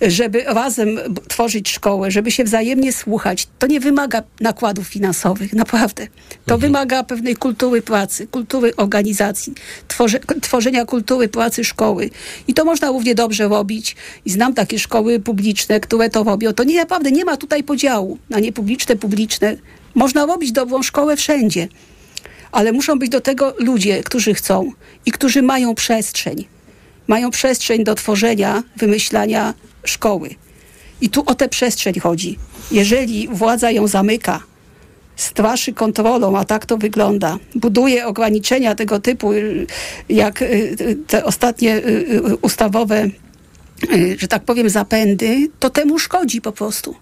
żeby 0.00 0.44
razem 0.46 0.98
tworzyć 1.28 1.70
szkołę, 1.70 2.10
żeby 2.10 2.30
się 2.30 2.44
wzajemnie 2.44 2.92
słuchać, 2.92 3.48
to 3.58 3.66
nie 3.66 3.80
wymaga 3.80 4.22
nakładów 4.40 4.86
finansowych, 4.88 5.52
naprawdę. 5.52 6.06
To 6.46 6.58
wymaga 6.58 7.02
pewnej 7.04 7.36
kultury 7.36 7.82
pracy, 7.82 8.26
kultury 8.26 8.76
organizacji, 8.76 9.54
tworze, 9.88 10.20
tworzenia 10.40 10.84
kultury 10.84 11.28
pracy 11.28 11.64
szkoły. 11.64 12.10
I 12.48 12.54
to 12.54 12.64
można 12.64 12.88
równie 12.88 13.14
dobrze 13.14 13.48
robić. 13.48 13.96
I 14.24 14.30
znam 14.30 14.54
takie 14.54 14.78
szkoły 14.78 15.20
publiczne, 15.20 15.80
które 15.80 16.10
to 16.10 16.24
robią. 16.24 16.52
To 16.52 16.64
nie 16.64 16.76
naprawdę 16.76 17.10
nie 17.10 17.24
ma 17.24 17.36
tutaj 17.36 17.64
podziału 17.64 18.18
na 18.30 18.40
niepubliczne, 18.40 18.96
publiczne. 18.96 19.56
Można 19.94 20.26
robić 20.26 20.52
dobrą 20.52 20.82
szkołę 20.82 21.16
wszędzie, 21.16 21.68
ale 22.52 22.72
muszą 22.72 22.98
być 22.98 23.08
do 23.08 23.20
tego 23.20 23.54
ludzie, 23.58 24.02
którzy 24.02 24.34
chcą 24.34 24.72
i 25.06 25.12
którzy 25.12 25.42
mają 25.42 25.74
przestrzeń. 25.74 26.44
Mają 27.06 27.30
przestrzeń 27.30 27.84
do 27.84 27.94
tworzenia, 27.94 28.62
wymyślania 28.76 29.54
szkoły. 29.84 30.30
I 31.00 31.08
tu 31.08 31.22
o 31.26 31.34
tę 31.34 31.48
przestrzeń 31.48 32.00
chodzi. 32.00 32.38
Jeżeli 32.70 33.28
władza 33.28 33.70
ją 33.70 33.86
zamyka, 33.86 34.42
straszy 35.16 35.72
kontrolą, 35.72 36.38
a 36.38 36.44
tak 36.44 36.66
to 36.66 36.76
wygląda, 36.76 37.38
buduje 37.54 38.06
ograniczenia 38.06 38.74
tego 38.74 39.00
typu, 39.00 39.32
jak 40.08 40.42
y, 40.42 40.46
y, 40.80 40.96
te 41.06 41.24
ostatnie 41.24 41.76
y, 41.76 42.36
ustawowe, 42.42 43.08
że 44.18 44.28
tak 44.28 44.44
powiem, 44.44 44.70
zapędy, 44.70 45.48
to 45.58 45.70
temu 45.70 45.98
szkodzi 45.98 46.40
po 46.40 46.52
prostu. 46.52 46.96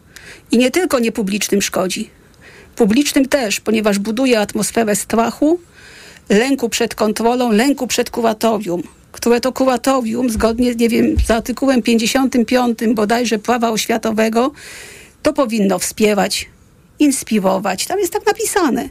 I 0.50 0.58
nie 0.58 0.70
tylko 0.70 0.98
niepublicznym 0.98 1.62
szkodzi. 1.62 2.10
Publicznym 2.78 3.28
też, 3.28 3.60
ponieważ 3.60 3.98
buduje 3.98 4.40
atmosferę 4.40 4.96
strachu, 4.96 5.60
lęku 6.28 6.68
przed 6.68 6.94
kontrolą, 6.94 7.52
lęku 7.52 7.86
przed 7.86 8.10
kuratorium, 8.10 8.82
które 9.12 9.40
to 9.40 9.52
kuratorium, 9.52 10.30
zgodnie, 10.30 10.74
nie 10.74 10.88
wiem, 10.88 11.16
z 11.26 11.30
artykułem 11.30 11.82
55 11.82 12.78
bodajże 12.94 13.38
prawa 13.38 13.70
oświatowego, 13.70 14.52
to 15.22 15.32
powinno 15.32 15.78
wspierać, 15.78 16.48
inspirować. 16.98 17.86
Tam 17.86 17.98
jest 17.98 18.12
tak 18.12 18.26
napisane. 18.26 18.88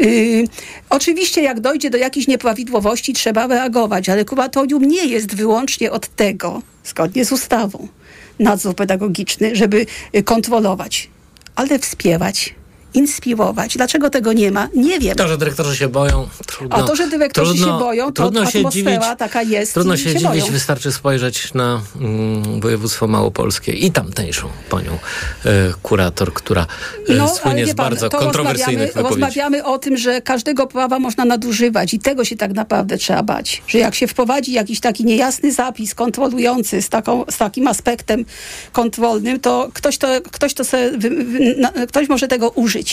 Yy, 0.00 0.44
oczywiście, 0.90 1.42
jak 1.42 1.60
dojdzie 1.60 1.90
do 1.90 1.98
jakichś 1.98 2.26
nieprawidłowości, 2.26 3.12
trzeba 3.12 3.46
reagować, 3.46 4.08
ale 4.08 4.24
kuratorium 4.24 4.84
nie 4.84 5.04
jest 5.04 5.34
wyłącznie 5.34 5.90
od 5.90 6.08
tego, 6.08 6.62
zgodnie 6.84 7.24
z 7.24 7.32
ustawą, 7.32 7.88
nadzór 8.38 8.74
pedagogiczny, 8.74 9.56
żeby 9.56 9.86
y, 10.16 10.22
kontrolować, 10.22 11.10
ale 11.54 11.78
wspierać, 11.78 12.54
inspirować. 12.94 13.76
Dlaczego 13.76 14.10
tego 14.10 14.32
nie 14.32 14.50
ma? 14.50 14.68
Nie 14.74 14.98
wiem. 15.00 15.16
To, 15.16 15.28
że 15.28 15.38
dyrektorzy 15.38 15.76
się 15.76 15.88
boją, 15.88 16.28
trudno. 16.46 16.76
A 16.76 16.82
to, 16.82 16.96
że 16.96 17.08
dyrektorzy 17.08 17.54
trudno, 17.54 17.66
się 17.66 17.84
boją, 17.84 18.12
to 18.12 18.22
trudno 18.22 18.50
się 18.50 18.70
dziwić, 18.70 19.00
taka 19.18 19.42
jest 19.42 19.74
Trudno 19.74 19.96
się, 19.96 20.02
się 20.02 20.18
dziwić, 20.18 20.40
boją. 20.42 20.46
wystarczy 20.46 20.92
spojrzeć 20.92 21.54
na 21.54 21.80
mm, 22.00 22.60
województwo 22.60 23.06
małopolskie 23.06 23.72
i 23.72 23.90
tamtejszą 23.90 24.48
panią 24.70 24.98
e, 25.44 25.48
kurator, 25.82 26.32
która 26.32 26.66
e, 27.08 27.28
słynie 27.28 27.66
wie 27.66 27.72
z 27.72 27.74
bardzo 27.74 28.08
to 28.08 28.18
kontrowersyjnych 28.18 28.96
rozmawiamy, 28.96 29.08
rozmawiamy 29.08 29.64
o 29.64 29.78
tym, 29.78 29.96
że 29.96 30.22
każdego 30.22 30.66
prawa 30.66 30.98
można 30.98 31.24
nadużywać 31.24 31.94
i 31.94 31.98
tego 31.98 32.24
się 32.24 32.36
tak 32.36 32.52
naprawdę 32.52 32.98
trzeba 32.98 33.22
bać. 33.22 33.62
Że 33.68 33.78
jak 33.78 33.94
się 33.94 34.06
wprowadzi 34.06 34.52
jakiś 34.52 34.80
taki 34.80 35.04
niejasny 35.04 35.52
zapis 35.52 35.94
kontrolujący 35.94 36.82
z, 36.82 36.88
taką, 36.88 37.24
z 37.30 37.36
takim 37.36 37.68
aspektem 37.68 38.24
kontrolnym, 38.72 39.40
to 39.40 39.68
ktoś, 39.74 39.98
to, 39.98 40.08
ktoś, 40.32 40.54
to 40.54 40.64
na, 41.56 41.72
ktoś 41.86 42.08
może 42.08 42.28
tego 42.28 42.50
użyć 42.50 42.85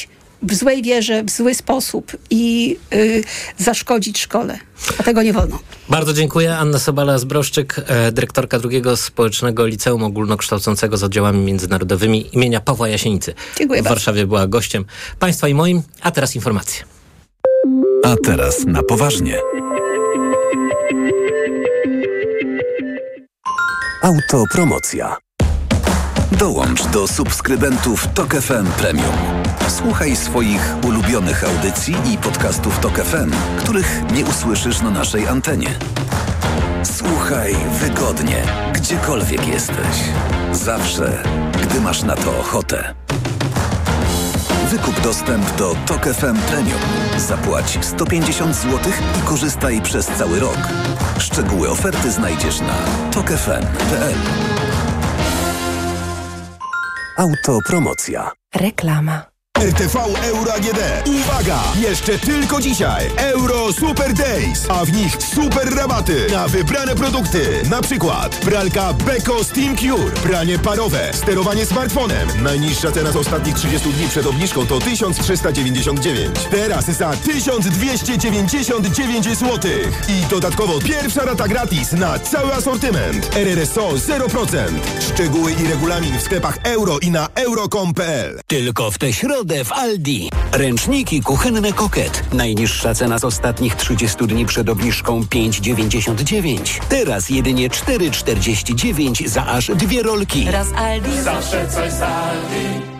w 0.43 0.53
złej 0.56 0.82
wierze, 0.82 1.23
w 1.23 1.29
zły 1.29 1.56
sposób 1.56 2.12
i 2.29 2.75
y, 2.93 3.23
zaszkodzić 3.58 4.19
szkole. 4.19 4.60
A 4.97 5.03
tego 5.03 5.23
nie 5.23 5.34
wolno. 5.34 5.60
Bardzo 5.89 6.13
dziękuję. 6.13 6.58
Anna 6.58 6.77
Sobala-Zbroszczyk, 6.77 7.82
e, 7.88 8.12
dyrektorka 8.12 8.60
drugiego 8.60 8.97
Społecznego 8.97 9.65
Liceum 9.65 10.03
Ogólnokształcącego 10.03 10.97
z 10.97 11.03
oddziałami 11.03 11.45
międzynarodowymi 11.45 12.36
imienia 12.36 12.60
Pawła 12.60 12.89
Jasienicy. 12.89 13.34
Dziękuję 13.58 13.82
W 13.82 13.84
bardzo. 13.84 13.95
Warszawie 13.95 14.27
była 14.27 14.47
gościem 14.47 14.86
Państwa 15.19 15.47
i 15.47 15.53
moim, 15.53 15.82
a 16.01 16.12
teraz 16.12 16.36
informacje. 16.36 16.84
A 18.03 18.15
teraz 18.25 18.65
na 18.65 18.84
poważnie. 18.84 19.38
Autopromocja. 24.01 25.17
Dołącz 26.32 26.84
do 26.88 27.07
subskrybentów 27.07 28.07
Tok 28.13 28.36
FM 28.36 28.65
Premium. 28.78 29.42
Słuchaj 29.68 30.16
swoich 30.16 30.76
ulubionych 30.88 31.43
audycji 31.43 31.95
i 32.14 32.18
podcastów 32.18 32.80
Tok 32.80 32.99
FM, 32.99 33.32
których 33.57 34.01
nie 34.14 34.26
usłyszysz 34.26 34.82
na 34.82 34.89
naszej 34.89 35.28
antenie. 35.28 35.70
Słuchaj 36.84 37.55
wygodnie, 37.80 38.43
gdziekolwiek 38.74 39.47
jesteś. 39.47 39.97
Zawsze, 40.51 41.24
gdy 41.64 41.82
masz 41.82 42.03
na 42.03 42.16
to 42.16 42.39
ochotę. 42.39 42.93
Wykup 44.70 45.01
dostęp 45.01 45.55
do 45.55 45.76
TOK 45.86 46.05
FM 46.05 46.38
Premium. 46.38 46.80
Zapłać 47.18 47.80
150 47.82 48.55
zł 48.55 48.80
i 49.20 49.28
korzystaj 49.28 49.82
przez 49.82 50.05
cały 50.05 50.39
rok. 50.39 50.57
Szczegóły 51.20 51.70
oferty 51.70 52.11
znajdziesz 52.11 52.59
na 52.59 52.76
tokefm.pl 53.11 54.16
Autopromocja. 57.18 58.32
Reklama. 58.55 59.32
RTV 59.64 59.95
Euro 60.24 60.54
AGD. 60.54 60.80
Uwaga! 61.08 61.60
Jeszcze 61.80 62.20
tylko 62.20 62.62
dzisiaj. 62.62 63.10
Euro 63.18 63.74
Super 63.74 64.14
Days, 64.14 64.66
a 64.70 64.86
w 64.86 64.93
nich 64.93 65.18
super 65.36 65.76
rabaty 65.76 66.28
na 66.32 66.47
wybrane 66.47 66.95
produkty. 66.95 67.62
Na 67.70 67.82
przykład 67.82 68.36
pralka 68.36 68.93
Beko 68.93 69.43
Steam 69.43 69.78
Cure, 69.78 70.12
pranie 70.12 70.60
parowe, 70.60 71.12
sterowanie 71.14 71.66
smartfonem. 71.66 72.43
Najniższa 72.43 72.91
cena 72.91 73.12
z 73.12 73.16
ostatnich 73.16 73.56
30 73.56 73.89
dni 73.89 74.08
przed 74.08 74.26
obniżką 74.26 74.66
to 74.66 74.80
1399. 74.80 76.39
Teraz 76.51 76.86
za 76.86 77.12
1299 77.12 79.26
zł. 79.26 79.72
I 80.10 80.26
dodatkowo 80.30 80.80
pierwsza 80.80 81.26
rata 81.26 81.47
gratis 81.47 81.91
na 81.91 82.20
cały 82.20 82.54
asortyment. 82.54 83.36
RRSO 83.36 83.89
0%. 83.89 84.58
Szczegóły 85.14 85.51
i 85.51 85.68
regulamin 85.68 86.18
w 86.18 86.22
sklepach 86.22 86.58
euro 86.64 86.99
i 86.99 87.12
na 87.12 87.28
euro.com.pl. 87.36 88.39
Tylko 88.47 88.91
w 88.91 88.97
tę 88.97 89.14
środę 89.14 89.53
w 89.66 89.72
Aldi. 89.72 90.30
Ręczniki 90.51 91.22
kuchenne 91.22 91.74
Koket. 91.74 92.24
Najniższa 92.34 92.93
cena 92.93 93.20
z 93.20 93.24
ostatnich 93.24 93.76
30 93.76 94.28
dni 94.28 94.45
przed 94.45 94.70
obniżką 94.70 95.22
5,99. 95.22 96.80
Teraz 96.89 97.30
jedynie 97.30 97.70
4,49 97.70 99.28
za 99.28 99.45
aż 99.45 99.72
dwie 99.76 100.04
rolki. 100.04 100.47
Raz 100.51 100.68
Aldi. 100.74 101.22
Zawsze 101.22 101.68
coś 101.68 101.91
z 101.91 102.01
Aldi. 102.01 102.92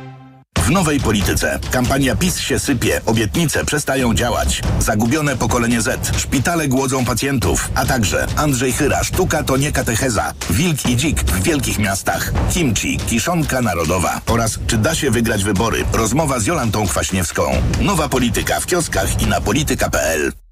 W 0.64 0.72
nowej 0.72 1.00
polityce. 1.00 1.60
Kampania 1.72 2.16
PiS 2.16 2.40
się 2.40 2.60
sypie, 2.60 3.02
obietnice 3.06 3.66
przestają 3.66 4.14
działać. 4.14 4.62
Zagubione 4.80 5.38
pokolenie 5.38 5.82
Z, 5.82 6.18
szpitale 6.18 6.68
głodzą 6.68 7.06
pacjentów, 7.06 7.70
a 7.76 7.86
także 7.86 8.28
Andrzej 8.36 8.74
Chyra, 8.74 9.04
sztuka 9.04 9.44
to 9.44 9.58
nie 9.58 9.72
katecheza, 9.72 10.34
wilk 10.50 10.86
i 10.86 10.96
dzik 10.96 11.24
w 11.24 11.44
wielkich 11.44 11.80
miastach, 11.80 12.32
kimchi, 12.54 12.98
kiszonka 12.98 13.62
narodowa 13.62 14.22
oraz 14.28 14.60
czy 14.68 14.78
da 14.78 14.96
się 14.96 15.12
wygrać 15.12 15.44
wybory, 15.44 15.86
rozmowa 15.94 16.40
z 16.40 16.46
Jolantą 16.46 16.88
Kwaśniewską. 16.88 17.44
Nowa 17.82 18.10
polityka 18.10 18.60
w 18.60 18.66
kioskach 18.66 19.22
i 19.22 19.28
na 19.28 19.42
polityka.pl. 19.42 20.43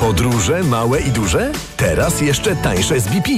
Podróże 0.00 0.62
małe 0.62 1.00
i 1.00 1.10
duże? 1.10 1.52
Teraz 1.76 2.20
jeszcze 2.20 2.56
tańsze 2.56 3.00
z 3.00 3.08
BP. 3.08 3.30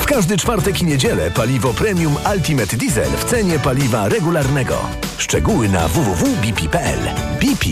W 0.00 0.06
każdy 0.06 0.36
czwartek 0.36 0.82
i 0.82 0.84
niedzielę 0.84 1.30
paliwo 1.30 1.74
premium 1.74 2.16
Ultimate 2.34 2.76
Diesel 2.76 3.10
w 3.10 3.24
cenie 3.24 3.58
paliwa 3.58 4.08
regularnego. 4.08 4.76
Szczegóły 5.18 5.68
na 5.68 5.88
www.bp.pl. 5.88 6.98
BP 7.40 7.66